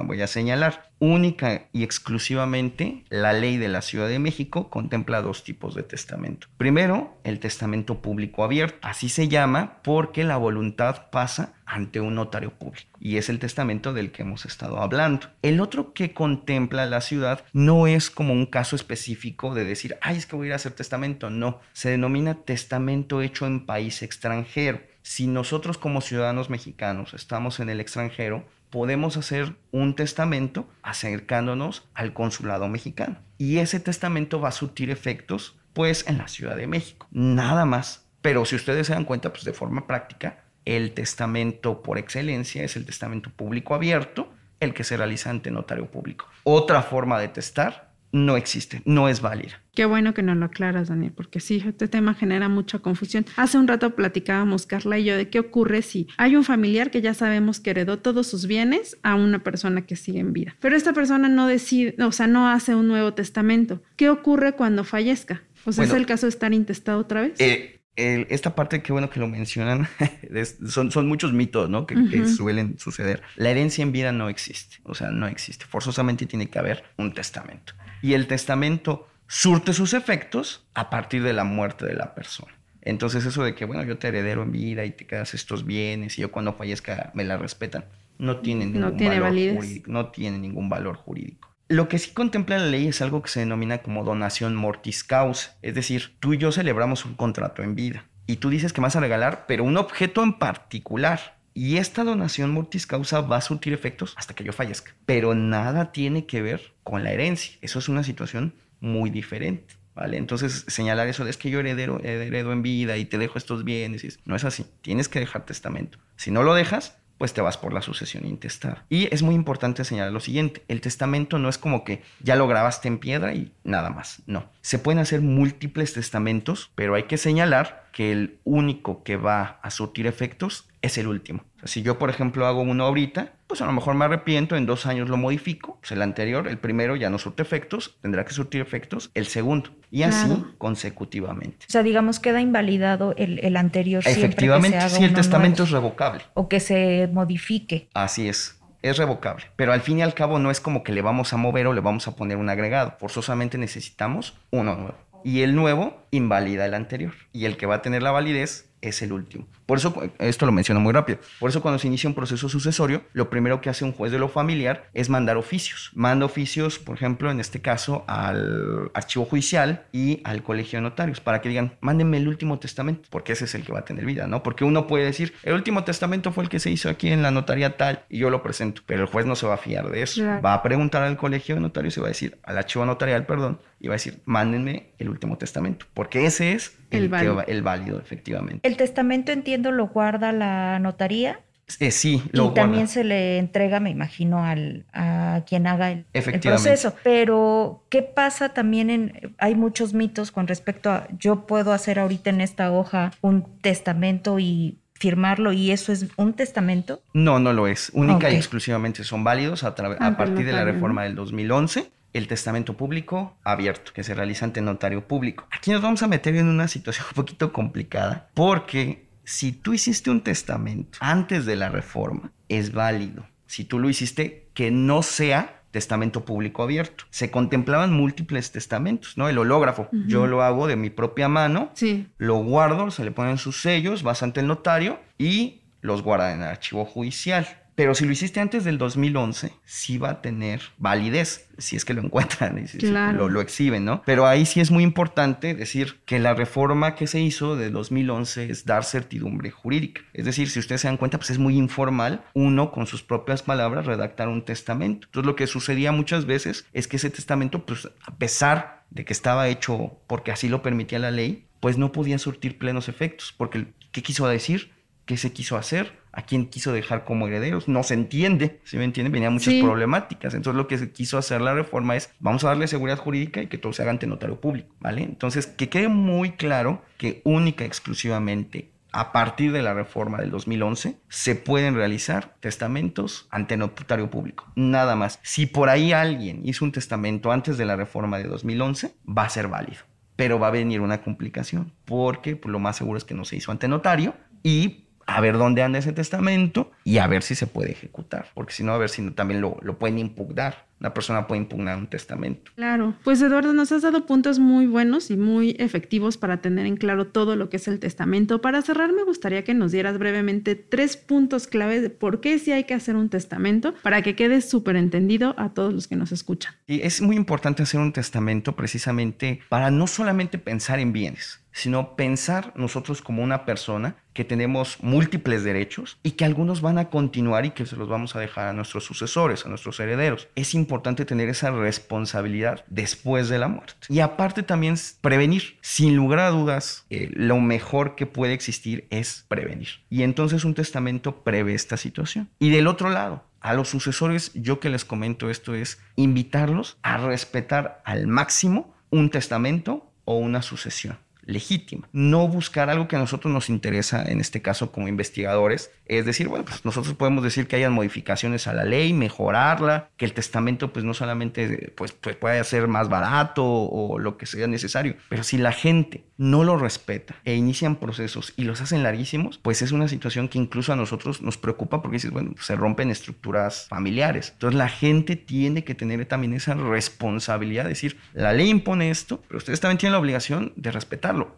voy 0.04 0.22
a 0.22 0.28
señalar. 0.28 0.92
Única 1.00 1.68
y 1.74 1.84
exclusivamente 1.84 3.04
la 3.10 3.34
ley 3.34 3.58
de 3.58 3.68
la 3.68 3.82
Ciudad 3.82 4.08
de 4.08 4.20
México 4.20 4.70
contempla 4.70 5.22
dos 5.22 5.44
tipos 5.44 5.74
de 5.76 5.82
testamento. 5.82 6.48
Primero, 6.58 7.18
el 7.24 7.40
testamento 7.40 8.02
público 8.02 8.44
abierto. 8.44 8.78
Así 8.84 9.10
se 9.10 9.28
llama 9.28 9.82
porque 9.84 10.24
la 10.24 10.38
voluntad 10.38 11.10
pasa 11.10 11.56
ante 11.66 12.00
un 12.00 12.14
notario 12.16 12.52
público 12.52 13.00
y 13.00 13.18
es 13.18 13.30
el 13.30 13.40
testamento 13.40 13.94
del 13.94 14.12
que 14.12 14.22
hemos 14.22 14.46
estado 14.46 14.80
hablando. 14.80 15.28
El 15.42 15.60
otro 15.60 15.94
que 15.94 16.14
contempla 16.14 16.86
la 16.86 17.02
ciudad 17.02 17.44
no 17.52 17.88
es 17.88 18.12
como 18.12 18.32
un 18.32 18.46
caso 18.46 18.76
específico 18.76 19.56
de 19.56 19.66
decir, 19.66 19.98
ay, 20.02 20.18
es 20.18 20.28
que 20.28 20.36
voy 20.36 20.46
a 20.46 20.48
ir 20.50 20.54
a 20.54 20.58
hacer 20.58 20.74
testamento. 20.74 21.32
No, 21.32 21.62
se 21.74 21.90
denomina 21.90 22.36
testamento 22.36 23.24
hecho 23.24 23.48
en 23.48 23.66
país 23.66 24.04
extranjero 24.04 24.93
si 25.04 25.28
nosotros 25.28 25.78
como 25.78 26.02
ciudadanos 26.02 26.50
mexicanos 26.50 27.14
estamos 27.14 27.60
en 27.60 27.70
el 27.70 27.80
extranjero, 27.80 28.46
podemos 28.70 29.18
hacer 29.18 29.56
un 29.72 29.96
testamento 29.96 30.68
acercándonos 30.82 31.88
al 31.94 32.14
consulado 32.14 32.68
mexicano. 32.70 33.20
Y 33.38 33.60
ese 33.60 33.80
testamento 33.80 34.42
va 34.42 34.50
a 34.50 34.54
surtir 34.54 34.90
efectos, 34.90 35.60
pues, 35.74 36.08
en 36.08 36.18
la 36.18 36.28
Ciudad 36.28 36.56
de 36.56 36.68
México. 36.68 37.08
Nada 37.12 37.66
más. 37.66 38.08
Pero 38.22 38.46
si 38.46 38.56
ustedes 38.56 38.88
se 38.88 38.94
dan 38.94 39.04
cuenta, 39.04 39.32
pues 39.32 39.44
de 39.44 39.54
forma 39.54 39.86
práctica, 39.86 40.46
el 40.66 40.94
testamento 40.94 41.84
por 41.84 41.98
excelencia 41.98 42.64
es 42.64 42.78
el 42.78 42.86
testamento 42.86 43.30
público 43.30 43.76
abierto, 43.76 44.34
el 44.62 44.74
que 44.74 44.86
se 44.86 44.96
realiza 44.96 45.30
ante 45.30 45.52
notario 45.52 45.92
público. 45.92 46.28
Otra 46.44 46.82
forma 46.82 47.20
de 47.20 47.28
testar 47.28 47.93
no 48.14 48.38
existe, 48.38 48.82
no 48.86 49.10
es 49.10 49.22
válida. 49.22 49.60
Qué 49.74 49.86
bueno 49.86 50.14
que 50.14 50.22
nos 50.22 50.38
lo 50.38 50.46
aclaras, 50.46 50.88
Daniel, 50.88 51.12
porque 51.14 51.40
sí, 51.40 51.62
este 51.68 51.88
tema 51.88 52.14
genera 52.14 52.48
mucha 52.48 52.78
confusión. 52.78 53.26
Hace 53.36 53.58
un 53.58 53.68
rato 53.68 53.96
platicábamos, 53.96 54.68
Carla 54.68 55.00
y 55.00 55.06
yo, 55.06 55.18
de 55.18 55.30
qué 55.30 55.40
ocurre 55.40 55.82
si 55.82 56.08
hay 56.18 56.36
un 56.36 56.44
familiar 56.44 56.92
que 56.92 57.02
ya 57.02 57.16
sabemos 57.16 57.60
que 57.60 57.72
heredó 57.72 57.98
todos 57.98 58.28
sus 58.28 58.46
bienes 58.46 58.98
a 59.02 59.16
una 59.16 59.44
persona 59.44 59.88
que 59.88 59.96
sigue 59.96 60.20
en 60.20 60.32
vida, 60.32 60.56
pero 60.60 60.78
esta 60.78 60.94
persona 60.94 61.28
no 61.28 61.48
decide, 61.48 61.96
o 62.04 62.12
sea, 62.12 62.28
no 62.28 62.48
hace 62.48 62.76
un 62.76 62.88
nuevo 62.88 63.16
testamento. 63.16 63.82
¿Qué 63.96 64.10
ocurre 64.10 64.54
cuando 64.54 64.84
fallezca? 64.84 65.42
O 65.66 65.72
sea, 65.72 65.86
¿es 65.86 65.94
el 65.94 66.06
caso 66.06 66.28
de 66.28 66.30
estar 66.30 66.54
intestado 66.54 67.00
otra 67.00 67.22
vez? 67.22 67.34
Eh, 67.40 67.80
esta 67.96 68.56
parte, 68.56 68.82
qué 68.84 68.92
bueno 68.92 69.10
que 69.10 69.20
lo 69.20 69.28
mencionan, 69.28 69.88
son, 70.68 70.92
son 70.92 71.08
muchos 71.08 71.34
mitos, 71.34 71.70
¿no? 71.70 71.88
Que, 71.88 71.96
que, 72.10 72.28
suelen 72.28 72.78
suceder. 72.78 73.22
La 73.36 73.50
herencia 73.50 73.82
en 73.82 73.92
vida 73.92 74.12
no 74.12 74.30
existe, 74.30 74.78
o 74.84 74.94
sea, 74.94 75.10
no 75.10 75.28
existe. 75.28 75.66
Forzosamente 75.66 76.26
tiene 76.28 76.50
que 76.50 76.60
haber 76.60 76.84
un 76.98 77.14
testamento. 77.14 77.74
Y 78.04 78.14
el 78.14 78.28
testamento 78.28 79.08
surte 79.28 79.74
sus 79.74 79.96
efectos 79.96 80.68
a 80.76 80.92
partir 80.92 81.24
de 81.24 81.34
la 81.34 81.44
muerte 81.44 81.88
de 81.88 81.96
la 81.96 82.14
persona. 82.14 82.54
Entonces 82.82 83.26
eso 83.26 83.44
de 83.44 83.56
que, 83.56 83.66
bueno, 83.66 83.84
yo 83.84 83.98
te 83.98 84.10
heredero 84.10 84.44
en 84.44 84.52
vida 84.52 84.86
y 84.86 84.92
te 84.92 85.08
quedas 85.08 85.34
estos 85.34 85.66
bienes 85.66 86.20
y 86.20 86.22
yo 86.22 86.32
cuando 86.32 86.54
fallezca 86.54 87.12
me 87.16 87.24
la 87.24 87.38
respetan, 87.38 87.86
no 88.18 88.38
tiene 88.38 88.66
ningún 88.66 88.82
no 88.82 88.94
tiene 88.94 89.16
valor 89.16 89.30
validez. 89.30 89.56
jurídico. 89.56 89.92
No 89.92 90.08
tiene 90.10 90.38
ningún 90.38 90.70
valor 90.70 90.98
jurídico. 90.98 91.50
Lo 91.70 91.88
que 91.88 91.98
sí 91.98 92.12
contempla 92.12 92.60
la 92.60 92.66
ley 92.66 92.88
es 92.88 93.02
algo 93.02 93.22
que 93.22 93.30
se 93.30 93.40
denomina 93.40 93.80
como 93.80 94.04
donación 94.04 94.56
mortis 94.56 95.04
causa. 95.04 95.58
Es 95.62 95.74
decir, 95.74 96.16
tú 96.20 96.34
y 96.34 96.38
yo 96.38 96.52
celebramos 96.52 97.06
un 97.06 97.16
contrato 97.16 97.64
en 97.64 97.74
vida 97.74 98.06
y 98.28 98.36
tú 98.36 98.50
dices 98.50 98.74
que 98.74 98.82
me 98.82 98.88
vas 98.88 98.96
a 98.98 99.00
regalar, 99.00 99.46
pero 99.48 99.64
un 99.64 99.78
objeto 99.78 100.22
en 100.22 100.34
particular. 100.34 101.38
Y 101.54 101.78
esta 101.78 102.04
donación 102.04 102.52
mortis 102.52 102.88
causa 102.88 103.22
va 103.22 103.38
a 103.38 103.42
surtir 103.42 103.74
efectos 103.74 104.14
hasta 104.18 104.34
que 104.34 104.44
yo 104.44 104.54
fallezca. 104.54 104.94
Pero 105.06 105.36
nada 105.36 105.92
tiene 105.92 106.26
que 106.26 106.42
ver 106.42 106.74
con 106.84 107.04
la 107.04 107.12
herencia. 107.12 107.58
Eso 107.62 107.80
es 107.80 107.90
una 107.90 108.04
situación 108.04 108.54
muy 108.80 109.10
diferente. 109.10 109.76
¿Vale? 109.96 110.18
Entonces, 110.18 110.66
señalar 110.68 111.08
eso 111.08 111.24
de 111.24 111.30
es 111.30 111.38
que 111.38 111.52
yo 111.52 111.60
heredero, 111.60 112.00
heredo 112.04 112.52
en 112.52 112.64
vida 112.64 112.98
y 112.98 113.06
te 113.06 113.20
dejo 113.20 113.38
estos 113.38 113.64
bienes, 113.64 114.20
no 114.26 114.36
es 114.36 114.44
así. 114.44 114.66
Tienes 114.82 115.08
que 115.08 115.20
dejar 115.20 115.46
testamento. 115.46 116.00
Si 116.16 116.32
no 116.32 116.42
lo 116.42 116.56
dejas, 116.56 116.98
pues 117.18 117.34
te 117.34 117.42
vas 117.42 117.58
por 117.58 117.74
la 117.74 117.82
sucesión 117.82 118.26
intestada. 118.26 118.86
Y 118.90 119.14
es 119.14 119.24
muy 119.24 119.36
importante 119.36 119.86
señalar 119.86 120.12
lo 120.12 120.20
siguiente, 120.20 120.64
el 120.68 120.82
testamento 120.82 121.40
no 121.40 121.48
es 121.48 121.58
como 121.58 121.84
que 121.84 122.02
ya 122.22 122.36
lo 122.36 122.48
grabaste 122.48 122.88
en 122.88 122.98
piedra 122.98 123.34
y 123.34 123.54
nada 123.64 123.90
más, 123.92 124.24
no. 124.26 124.50
Se 124.62 124.80
pueden 124.80 125.00
hacer 125.00 125.22
múltiples 125.22 125.94
testamentos, 125.94 126.72
pero 126.76 126.96
hay 126.96 127.04
que 127.04 127.18
señalar 127.18 127.83
que 127.94 128.12
el 128.12 128.40
único 128.44 129.04
que 129.04 129.16
va 129.16 129.60
a 129.62 129.70
surtir 129.70 130.06
efectos 130.08 130.68
es 130.82 130.98
el 130.98 131.08
último. 131.08 131.46
O 131.56 131.60
sea, 131.60 131.68
si 131.70 131.82
yo, 131.82 131.98
por 131.98 132.10
ejemplo, 132.10 132.46
hago 132.46 132.62
uno 132.62 132.84
ahorita, 132.84 133.32
pues 133.48 133.62
a 133.62 133.66
lo 133.66 133.72
mejor 133.72 133.94
me 133.96 134.04
arrepiento, 134.04 134.58
en 134.58 134.66
dos 134.66 134.86
años 134.86 135.08
lo 135.10 135.16
modifico, 135.16 135.78
pues 135.80 135.92
el 135.94 136.02
anterior, 136.02 136.48
el 136.50 136.58
primero 136.58 136.98
ya 136.98 137.10
no 137.10 137.18
surte 137.20 137.42
efectos, 137.44 137.96
tendrá 138.02 138.26
que 138.26 138.34
surtir 138.34 138.60
efectos 138.60 139.10
el 139.14 139.28
segundo, 139.28 139.70
y 139.92 140.04
así 140.04 140.26
Claro. 140.26 140.52
consecutivamente. 140.58 141.66
O 141.68 141.72
sea, 141.72 141.84
digamos, 141.84 142.20
queda 142.20 142.42
invalidado 142.42 143.14
el, 143.18 143.40
el 143.40 143.56
anterior 143.58 144.04
Efectivamente, 144.06 144.90
si 144.90 145.04
el 145.04 145.12
uno 145.12 145.16
testamento 145.20 145.64
nuevo. 145.64 145.66
es 145.66 145.72
revocable. 145.72 146.24
O 146.34 146.50
que 146.50 146.60
se 146.60 147.08
modifique. 147.14 147.90
Así 147.94 148.28
es. 148.28 148.60
Es 148.82 148.98
revocable. 148.98 149.46
Pero 149.56 149.72
al 149.72 149.80
fin 149.80 150.00
y 150.00 150.02
al 150.02 150.14
cabo 150.14 150.40
no 150.40 150.52
es 150.52 150.60
como 150.60 150.84
que 150.84 150.92
le 150.92 151.02
vamos 151.02 151.32
a 151.32 151.38
mover 151.38 151.68
o 151.68 151.74
le 151.74 151.80
vamos 151.80 152.08
a 152.10 152.16
poner 152.18 152.36
un 152.36 152.50
agregado. 152.50 152.96
Forzosamente 153.00 153.58
necesitamos 153.58 154.34
uno 154.52 154.76
nuevo. 154.76 154.98
Y 155.24 155.42
el 155.42 155.56
nuevo 155.56 156.06
invalida 156.12 156.66
el 156.66 156.74
anterior. 156.74 157.14
Y 157.32 157.46
el 157.46 157.58
que 157.58 157.66
va 157.66 157.76
a 157.76 157.82
tener 157.82 158.04
la 158.04 158.12
validez 158.12 158.70
es 158.82 159.02
el 159.02 159.14
último. 159.14 159.48
Por 159.66 159.78
eso, 159.78 159.94
esto 160.20 160.46
lo 160.46 160.52
menciono 160.52 160.80
muy 160.80 160.94
rápido. 160.94 161.20
Por 161.40 161.50
eso 161.50 161.62
cuando 161.62 161.80
se 161.80 161.88
inicia 161.88 162.08
un 162.10 162.14
proceso 162.16 162.50
sucesorio, 162.50 163.04
lo 163.14 163.30
primero 163.30 163.62
que 163.62 163.70
hace 163.70 163.86
un 163.86 163.92
juez 163.94 164.12
de 164.12 164.20
lo 164.20 164.28
familiar 164.30 164.90
es 164.94 165.10
mandar 165.10 165.38
oficios. 165.38 165.92
Manda 165.94 166.26
oficios, 166.26 166.80
por 166.80 166.96
ejemplo, 166.96 167.32
en 167.32 167.40
este 167.40 167.62
caso, 167.62 168.04
al 168.08 168.92
archivo 168.94 169.26
judicial 169.26 169.86
y 169.92 170.22
al 170.24 170.44
colegio 170.44 170.78
de 170.78 170.84
notarios 170.84 171.20
para 171.22 171.42
que 171.42 171.50
digan, 171.50 171.74
mándenme 171.82 172.18
el 172.18 172.28
último 172.28 172.60
testamento, 172.60 173.08
porque 173.10 173.34
ese 173.34 173.46
es 173.46 173.56
el 173.56 173.64
que 173.64 173.72
va 173.74 173.80
a 173.80 173.86
tener 173.86 174.06
vida, 174.06 174.28
¿no? 174.28 174.44
Porque 174.44 174.64
uno 174.66 174.88
puede 174.88 175.06
decir, 175.06 175.34
el 175.44 175.54
último 175.54 175.84
testamento 175.84 176.32
fue 176.32 176.44
el 176.44 176.50
que 176.50 176.60
se 176.60 176.70
hizo 176.72 176.90
aquí 176.90 177.10
en 177.10 177.22
la 177.22 177.32
notaría 177.32 177.78
tal 177.78 178.04
y 178.10 178.20
yo 178.20 178.30
lo 178.30 178.44
presento, 178.44 178.82
pero 178.86 179.04
el 179.04 179.08
juez 179.10 179.26
no 179.26 179.36
se 179.36 179.48
va 179.48 179.56
a 179.56 179.58
fiar 179.58 179.90
de 179.90 180.02
eso. 180.04 180.22
Claro. 180.22 180.42
Va 180.42 180.54
a 180.54 180.64
preguntar 180.64 181.04
al 181.04 181.18
colegio 181.18 181.56
de 181.56 181.62
notarios 181.62 181.98
y 181.98 182.00
va 182.02 182.08
a 182.08 182.10
decir, 182.10 182.38
al 182.44 182.58
archivo 182.58 182.86
notarial, 182.86 183.26
perdón, 183.26 183.60
y 183.80 183.88
va 183.88 183.94
a 183.94 183.98
decir, 183.98 184.22
mándenme 184.26 184.92
el 185.00 185.10
último 185.10 185.38
testamento, 185.38 185.86
porque 185.94 186.26
ese 186.26 186.54
es 186.54 186.78
El 186.90 187.10
válido. 187.10 187.36
va- 187.36 187.44
el 187.44 187.62
válido, 187.62 188.00
efectivamente. 188.00 188.66
El 188.68 188.78
testamento, 188.78 189.32
entiendo, 189.54 189.72
lo 189.72 189.88
guarda 189.88 190.32
la 190.32 190.80
notaría 190.80 191.40
Eh, 191.80 191.92
sí, 191.92 192.22
lo 192.32 192.44
y 192.44 192.46
guarda. 192.48 192.62
también 192.64 192.88
se 192.88 193.04
le 193.04 193.38
entrega, 193.38 193.80
me 193.80 193.90
imagino, 193.90 194.44
al, 194.44 194.86
a 194.94 195.42
quien 195.48 195.66
haga 195.68 195.92
el, 195.92 196.06
el 196.14 196.40
proceso. 196.40 196.94
Pero, 197.04 197.86
¿qué 197.90 198.02
pasa 198.02 198.50
también 198.50 198.90
en... 198.90 199.36
Hay 199.40 199.56
muchos 199.56 199.94
mitos 199.94 200.32
con 200.32 200.48
respecto 200.48 200.92
a... 200.92 201.08
Yo 201.18 201.48
puedo 201.48 201.72
hacer 201.72 202.00
ahorita 202.00 202.30
en 202.30 202.42
esta 202.42 202.72
hoja 202.72 203.12
un 203.22 203.60
testamento 203.62 204.40
y 204.40 204.78
firmarlo 204.96 205.52
y 205.54 205.72
eso 205.72 205.92
es 205.92 206.08
un 206.18 206.34
testamento. 206.34 207.02
No, 207.14 207.40
no 207.40 207.54
lo 207.54 207.68
es. 207.68 207.92
Única 207.94 208.30
y 208.30 208.34
Ok. 208.34 208.38
exclusivamente 208.38 209.04
son 209.04 209.24
válidos 209.24 209.64
a, 209.64 209.68
Ante 209.70 209.84
a 210.00 210.18
partir 210.18 210.46
de 210.46 210.54
la 210.54 210.64
reforma 210.66 211.04
del 211.04 211.16
2011. 211.16 211.92
El 212.14 212.28
testamento 212.28 212.76
público 212.78 213.36
abierto, 213.44 213.92
que 213.94 214.04
se 214.04 214.14
realiza 214.14 214.46
ante 214.46 214.62
notario 214.62 215.08
público. 215.08 215.48
Aquí 215.50 215.72
nos 215.72 215.82
vamos 215.82 216.04
a 216.04 216.08
meter 216.08 216.36
en 216.36 216.48
una 216.48 216.68
situación 216.68 217.08
un 217.12 217.16
poquito 217.16 217.52
complicada, 217.52 218.30
porque 218.36 219.08
si 219.24 219.52
tú 219.52 219.74
hiciste 219.74 220.10
un 220.10 220.22
testamento 220.22 220.98
antes 221.02 221.46
de 221.46 221.56
la 221.56 221.70
reforma, 221.70 222.32
es 222.50 222.74
válido. 222.74 223.26
Si 223.48 223.64
tú 223.66 223.80
lo 223.80 223.90
hiciste, 223.90 224.48
que 224.54 224.72
no 224.72 225.04
sea 225.04 225.62
testamento 225.72 226.24
público 226.24 226.62
abierto. 226.62 227.06
Se 227.10 227.32
contemplaban 227.32 227.92
múltiples 227.94 228.52
testamentos, 228.52 229.18
¿no? 229.18 229.28
El 229.28 229.40
hológrafo. 229.40 229.90
Yo 229.92 230.28
lo 230.28 230.44
hago 230.44 230.68
de 230.68 230.76
mi 230.76 230.92
propia 230.92 231.28
mano, 231.28 231.72
Sí. 231.74 232.08
lo 232.18 232.36
guardo, 232.38 232.92
se 232.92 233.04
le 233.04 233.10
ponen 233.12 233.40
sus 233.40 233.60
sellos, 233.62 234.04
vas 234.04 234.22
ante 234.22 234.40
el 234.42 234.48
notario 234.48 235.00
y 235.18 235.62
los 235.82 236.04
guarda 236.04 236.32
en 236.32 236.42
el 236.42 236.48
archivo 236.48 236.86
judicial. 236.86 237.48
Pero 237.76 237.96
si 237.96 238.06
lo 238.06 238.12
hiciste 238.12 238.40
antes 238.40 238.64
del 238.64 238.78
2011, 238.78 239.54
sí 239.66 239.98
va 239.98 240.10
a 240.12 240.22
tener 240.22 240.62
validez, 240.78 241.50
si 241.58 241.76
es 241.76 241.86
que 241.86 241.94
lo 241.94 242.02
encuentran 242.02 242.60
y 242.60 242.68
si, 242.68 242.78
Claro. 242.78 243.18
lo, 243.18 243.30
lo 243.30 243.42
exhiben, 243.42 243.86
¿no? 243.86 244.02
Pero 244.06 244.28
ahí 244.28 244.46
sí 244.46 244.60
es 244.60 244.70
muy 244.72 244.84
importante 244.84 245.54
decir 245.56 246.00
que 246.06 246.20
la 246.20 246.34
reforma 246.34 246.96
que 246.96 247.08
se 247.08 247.20
hizo 247.20 247.56
de 247.56 247.70
2011 247.72 248.50
es 248.52 248.66
dar 248.66 248.84
certidumbre 248.84 249.50
jurídica. 249.52 250.02
Es 250.14 250.26
decir, 250.26 250.50
si 250.50 250.60
ustedes 250.60 250.82
se 250.82 250.88
dan 250.88 250.98
cuenta, 250.98 251.18
pues 251.18 251.30
es 251.32 251.40
muy 251.40 251.58
informal 251.58 252.24
uno 252.34 252.72
con 252.72 252.86
sus 252.88 253.02
propias 253.04 253.42
palabras 253.44 253.86
redactar 253.86 254.28
un 254.28 254.46
testamento. 254.46 255.08
Entonces 255.08 255.26
lo 255.26 255.36
que 255.36 255.48
sucedía 255.48 255.92
muchas 255.92 256.26
veces 256.26 256.66
es 256.74 256.88
que 256.88 256.98
ese 256.98 257.10
testamento, 257.10 257.66
pues 257.66 257.90
a 258.06 258.16
pesar 258.18 258.84
de 258.92 259.06
que 259.06 259.14
estaba 259.14 259.48
hecho 259.48 259.98
porque 260.08 260.32
así 260.32 260.48
lo 260.50 260.62
permitía 260.62 261.00
la 261.00 261.12
ley, 261.12 261.48
pues 261.60 261.78
no 261.78 261.92
podía 261.92 262.20
surtir 262.20 262.58
plenos 262.58 262.90
efectos, 262.90 263.34
porque 263.38 263.68
¿qué 263.92 264.04
quiso 264.04 264.28
decir? 264.28 264.72
¿Qué 265.06 265.18
se 265.18 265.32
quiso 265.34 265.58
hacer? 265.58 266.03
¿A 266.16 266.22
quién 266.22 266.46
quiso 266.48 266.72
dejar 266.72 267.06
como 267.06 267.28
herederos? 267.28 267.68
No 267.68 267.82
se 267.82 267.96
entiende, 267.96 268.62
¿sí 268.64 268.78
me 268.78 268.84
entienden? 268.86 269.12
Venían 269.12 269.34
muchas 269.34 269.54
Sí. 269.54 269.62
problemáticas. 269.64 270.36
Entonces 270.36 270.56
lo 270.58 270.68
que 270.68 270.78
se 270.78 270.92
quiso 270.92 271.18
hacer 271.18 271.42
la 271.42 271.54
reforma 271.56 271.96
es, 271.96 272.12
vamos 272.20 272.44
a 272.44 272.50
darle 272.50 272.68
seguridad 272.68 272.98
jurídica 273.00 273.42
y 273.42 273.48
que 273.48 273.58
todo 273.58 273.74
se 273.74 273.82
haga 273.82 273.92
ante 273.92 274.06
notario 274.06 274.40
público, 274.40 274.76
¿vale? 274.80 275.02
Entonces, 275.02 275.48
que 275.48 275.70
quede 275.70 275.88
muy 275.88 276.32
claro 276.34 276.84
que 276.98 277.22
única 277.26 277.64
y 277.64 277.68
exclusivamente 277.68 278.70
a 278.92 279.12
partir 279.12 279.52
de 279.52 279.64
la 279.64 279.74
reforma 279.74 280.20
del 280.20 280.30
2011, 280.30 280.98
se 281.10 281.34
pueden 281.34 281.74
realizar 281.74 282.36
testamentos 282.40 283.28
ante 283.32 283.58
notario 283.58 284.12
público. 284.12 284.52
Nada 284.56 284.96
más. 284.96 285.20
Si 285.24 285.48
por 285.48 285.70
ahí 285.70 285.94
alguien 285.94 286.42
hizo 286.44 286.64
un 286.64 286.72
testamento 286.72 287.32
antes 287.32 287.58
de 287.58 287.66
la 287.66 287.76
reforma 287.76 288.20
de 288.20 288.26
2011, 288.26 288.94
va 289.06 289.24
a 289.24 289.30
ser 289.30 289.48
válido. 289.48 289.82
Pero 290.16 290.38
va 290.38 290.50
a 290.50 290.52
venir 290.52 290.80
una 290.82 291.02
complicación, 291.02 291.74
porque 291.86 292.36
pues, 292.36 292.52
lo 292.52 292.60
más 292.60 292.76
seguro 292.78 293.00
es 293.00 293.04
que 293.04 293.16
no 293.16 293.26
se 293.26 293.36
hizo 293.36 293.52
ante 293.52 293.68
notario 293.68 294.14
y 294.44 294.83
a 295.06 295.22
ver 295.22 295.38
dónde 295.38 295.64
anda 295.64 295.80
ese 295.80 295.94
testamento 295.94 296.72
y 296.84 296.98
a 296.98 297.08
ver 297.08 297.24
si 297.24 297.36
se 297.36 297.48
puede 297.48 297.72
ejecutar, 297.72 298.28
porque 298.34 298.54
si 298.54 298.64
no, 298.64 298.74
a 298.74 298.78
ver 298.78 298.90
si 298.90 299.10
también 299.12 299.42
lo, 299.42 299.58
lo 299.62 299.78
pueden 299.78 300.00
impugnar. 300.00 300.66
Una 300.84 300.94
persona 300.94 301.28
puede 301.28 301.40
impugnar 301.40 301.78
un 301.78 301.88
testamento. 301.88 302.52
Claro, 302.56 302.94
pues 303.06 303.22
Eduardo, 303.22 303.54
nos 303.54 303.72
has 303.72 303.84
dado 303.84 304.06
puntos 304.06 304.40
muy 304.40 304.68
buenos 304.68 305.12
y 305.12 305.16
muy 305.16 305.56
efectivos 305.58 306.18
para 306.18 306.42
tener 306.42 306.66
en 306.66 306.76
claro 306.76 307.08
todo 307.08 307.38
lo 307.38 307.50
que 307.50 307.56
es 307.56 307.70
el 307.70 307.80
testamento. 307.80 308.42
Para 308.42 308.62
cerrar, 308.62 308.92
me 308.92 309.06
gustaría 309.06 309.46
que 309.46 309.54
nos 309.54 309.72
dieras 309.72 309.98
brevemente 309.98 310.56
tres 310.56 310.98
puntos 310.98 311.48
clave 311.48 311.80
de 311.80 311.90
por 311.90 312.20
qué 312.20 312.38
sí 312.38 312.52
hay 312.52 312.66
que 312.66 312.74
hacer 312.74 312.98
un 312.98 313.08
testamento 313.08 313.74
para 313.82 314.02
que 314.02 314.18
quede 314.18 314.42
súper 314.42 314.76
entendido 314.76 315.36
a 315.38 315.54
todos 315.54 315.74
los 315.74 315.88
que 315.88 315.96
nos 315.96 316.12
escuchan. 316.12 316.54
Y 316.68 316.82
es 316.82 317.02
muy 317.02 317.16
importante 317.16 317.64
hacer 317.64 317.80
un 317.80 317.94
testamento 317.94 318.54
precisamente 318.58 319.40
para 319.48 319.72
no 319.72 319.88
solamente 319.88 320.38
pensar 320.38 320.80
en 320.80 320.92
bienes, 320.92 321.40
sino 321.54 321.96
pensar 321.96 322.52
nosotros 322.58 323.02
como 323.02 323.24
una 323.24 323.46
persona 323.46 323.96
que 324.14 324.24
tenemos 324.24 324.78
múltiples 324.82 325.44
derechos 325.44 325.98
y 326.04 326.12
que 326.12 326.26
algunos 326.26 326.62
van 326.62 326.78
a 326.78 326.90
continuar 326.90 327.46
y 327.46 327.52
que 327.52 327.66
se 327.66 327.76
los 327.76 327.88
vamos 327.88 328.16
a 328.16 328.20
dejar 328.20 328.48
a 328.48 328.54
nuestros 328.54 328.84
sucesores, 328.84 329.46
a 329.46 329.50
nuestros 329.50 329.80
herederos. 329.80 330.28
Es 330.36 330.54
importante 330.54 330.73
importante 330.74 331.06
tener 331.06 331.30
esa 331.30 331.52
responsabilidad 331.52 332.66
después 332.68 333.30
de 333.30 333.38
la 333.38 333.48
muerte. 333.48 333.76
Y 333.90 334.00
aparte 334.00 334.42
también 334.42 334.76
prevenir. 335.02 335.58
Sin 335.62 335.96
lugar 335.96 336.20
a 336.20 336.30
dudas, 336.32 336.88
eh, 336.90 337.12
lo 337.14 337.40
mejor 337.40 337.94
que 337.94 338.08
puede 338.08 338.34
existir 338.34 338.88
es 338.90 339.24
prevenir. 339.28 339.68
Y 339.92 340.02
entonces 340.02 340.46
un 340.46 340.56
testamento 340.56 341.24
prevé 341.24 341.54
esta 341.54 341.78
situación. 341.78 342.28
Y 342.40 342.50
del 342.50 342.66
otro 342.66 342.90
lado, 342.90 343.24
a 343.40 343.54
los 343.54 343.70
sucesores, 343.70 344.32
yo 344.34 344.60
que 344.60 344.70
les 344.70 344.84
comento 344.84 345.30
esto 345.30 345.54
es 345.54 345.80
invitarlos 345.96 346.78
a 346.82 346.98
respetar 346.98 347.84
al 347.86 348.08
máximo 348.08 348.74
un 348.90 349.12
testamento 349.12 349.92
o 350.06 350.18
una 350.18 350.42
sucesión 350.42 350.98
legítima. 351.26 351.88
No 351.92 352.28
buscar 352.28 352.70
algo 352.70 352.88
que 352.88 352.96
a 352.96 353.00
nosotros 353.00 353.34
nos 353.34 353.50
interesa, 353.50 354.04
en 354.04 354.20
este 354.20 354.42
caso 354.42 354.72
como 354.72 354.88
investigadores, 354.88 355.72
es 355.86 356.06
decir, 356.06 356.28
bueno, 356.28 356.46
pues 356.46 356.64
nosotros 356.66 356.94
podemos 356.96 357.24
decir 357.24 357.48
que 357.48 357.56
hayan 357.56 357.74
modificaciones 357.74 358.48
a 358.48 358.54
la 358.54 358.64
ley, 358.64 358.94
mejorarla, 358.94 359.90
que 359.98 360.06
el 360.06 360.14
testamento 360.14 360.72
pues 360.72 360.86
no 360.86 360.94
solamente 360.94 361.74
pues, 361.76 361.92
pues 361.92 362.16
pueda 362.16 362.44
ser 362.44 362.68
más 362.68 362.90
barato 362.90 363.44
o 363.46 364.00
lo 364.00 364.18
que 364.18 364.26
sea 364.26 364.48
necesario, 364.48 364.96
pero 365.10 365.24
si 365.24 365.38
la 365.38 365.52
gente 365.52 366.04
no 366.18 366.44
lo 366.44 366.58
respeta 366.58 367.16
e 367.26 367.36
inician 367.36 367.76
procesos 367.76 368.34
y 368.38 368.44
los 368.44 368.62
hacen 368.62 368.84
larguísimos, 368.84 369.40
pues 369.40 369.62
es 369.62 369.72
una 369.72 369.88
situación 369.88 370.30
que 370.30 370.38
incluso 370.38 370.72
a 370.72 370.76
nosotros 370.76 371.22
nos 371.22 371.38
preocupa 371.38 371.82
porque 371.82 371.96
dices, 371.96 372.12
bueno, 372.12 372.36
se 372.40 372.56
rompen 372.56 372.90
estructuras 372.90 373.68
familiares. 373.68 374.32
Entonces 374.34 374.58
la 374.58 374.70
gente 374.70 375.16
tiene 375.16 375.64
que 375.64 375.76
tener 375.76 376.06
también 376.06 376.34
esa 376.34 376.54
responsabilidad 376.54 377.64
de 377.64 377.70
decir, 377.70 377.98
la 378.14 378.34
ley 378.34 378.50
impone 378.50 378.90
esto, 378.90 379.22
pero 379.28 379.38
ustedes 379.38 379.60
también 379.60 379.78
tienen 379.78 379.94
la 379.94 380.00
obligación 380.00 380.54
de 380.56 380.72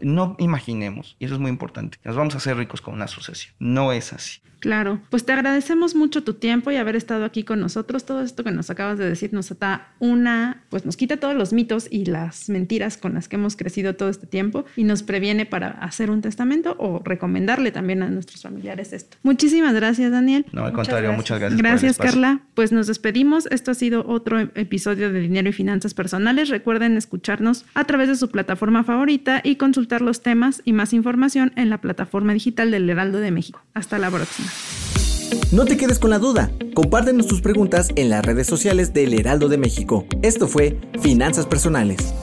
No 0.01 0.35
imaginemos, 0.39 1.15
y 1.19 1.25
eso 1.25 1.35
es 1.35 1.39
muy 1.39 1.49
importante, 1.49 1.99
nos 2.03 2.15
vamos 2.15 2.35
a 2.35 2.37
hacer 2.37 2.57
ricos 2.57 2.81
con 2.81 2.93
una 2.93 3.07
sucesión. 3.07 3.53
No 3.59 3.91
es 3.91 4.13
así. 4.13 4.39
Claro, 4.65 4.99
pues 5.11 5.23
te 5.23 5.31
agradecemos 5.31 5.93
mucho 5.93 6.23
tu 6.23 6.33
tiempo 6.33 6.71
y 6.71 6.77
haber 6.77 6.95
estado 6.95 7.23
aquí 7.23 7.43
con 7.43 7.59
nosotros. 7.59 8.03
Todo 8.03 8.23
esto 8.23 8.43
que 8.43 8.49
nos 8.49 8.71
acabas 8.71 8.97
de 8.97 9.07
decir 9.07 9.31
nos 9.31 9.55
da 9.59 9.93
una, 9.99 10.63
pues 10.71 10.87
nos 10.87 10.97
quita 10.97 11.17
todos 11.17 11.35
los 11.35 11.53
mitos 11.53 11.87
y 11.91 12.05
las 12.05 12.49
mentiras 12.49 12.97
con 12.97 13.13
las 13.13 13.27
que 13.27 13.35
hemos 13.35 13.55
crecido 13.55 13.95
todo 13.95 14.09
este 14.09 14.25
tiempo 14.25 14.65
y 14.75 14.83
nos 14.83 15.03
previene 15.03 15.45
para 15.45 15.67
hacer 15.67 16.09
un 16.09 16.23
testamento 16.23 16.75
o 16.79 16.99
recomendarle 17.05 17.71
también 17.71 18.01
a 18.01 18.09
nuestros 18.09 18.41
familiares 18.41 18.91
esto. 18.91 19.17
Muchísimas 19.21 19.75
gracias, 19.75 20.11
Daniel. 20.11 20.47
No, 20.51 20.65
al 20.65 20.73
contrario, 20.73 21.13
muchas 21.13 21.39
gracias. 21.39 21.61
Gracias, 21.61 21.97
Carla. 21.99 22.39
Pues 22.55 22.71
nos 22.71 22.87
despedimos. 22.87 23.45
Esto 23.51 23.69
ha 23.69 23.75
sido 23.75 24.03
otro 24.07 24.39
episodio 24.39 25.11
de 25.11 25.19
Dinero 25.19 25.47
y 25.47 25.53
Finanzas 25.53 25.93
Personales. 25.93 26.49
Recuerden 26.49 26.97
escucharnos 26.97 27.65
a 27.75 27.83
través 27.83 28.07
de 28.07 28.15
su 28.15 28.31
plataforma 28.31 28.83
favorita 28.83 29.41
y 29.43 29.57
consultar 29.57 30.01
los 30.01 30.23
temas 30.23 30.63
y 30.65 30.73
más 30.73 30.91
información 30.91 31.53
en 31.55 31.69
la 31.69 31.81
plataforma 31.81 32.33
digital 32.33 32.71
del 32.71 32.89
Heraldo 32.89 33.19
de 33.19 33.29
México. 33.29 33.61
Hasta 33.75 33.99
la 33.99 34.09
próxima. 34.09 34.49
No 35.51 35.65
te 35.65 35.77
quedes 35.77 35.99
con 35.99 36.09
la 36.09 36.19
duda. 36.19 36.51
Compártenos 36.73 37.27
tus 37.27 37.41
preguntas 37.41 37.89
en 37.95 38.09
las 38.09 38.25
redes 38.25 38.47
sociales 38.47 38.93
del 38.93 39.13
Heraldo 39.13 39.47
de 39.47 39.57
México. 39.57 40.05
Esto 40.21 40.47
fue 40.47 40.77
Finanzas 41.01 41.45
Personales. 41.45 42.13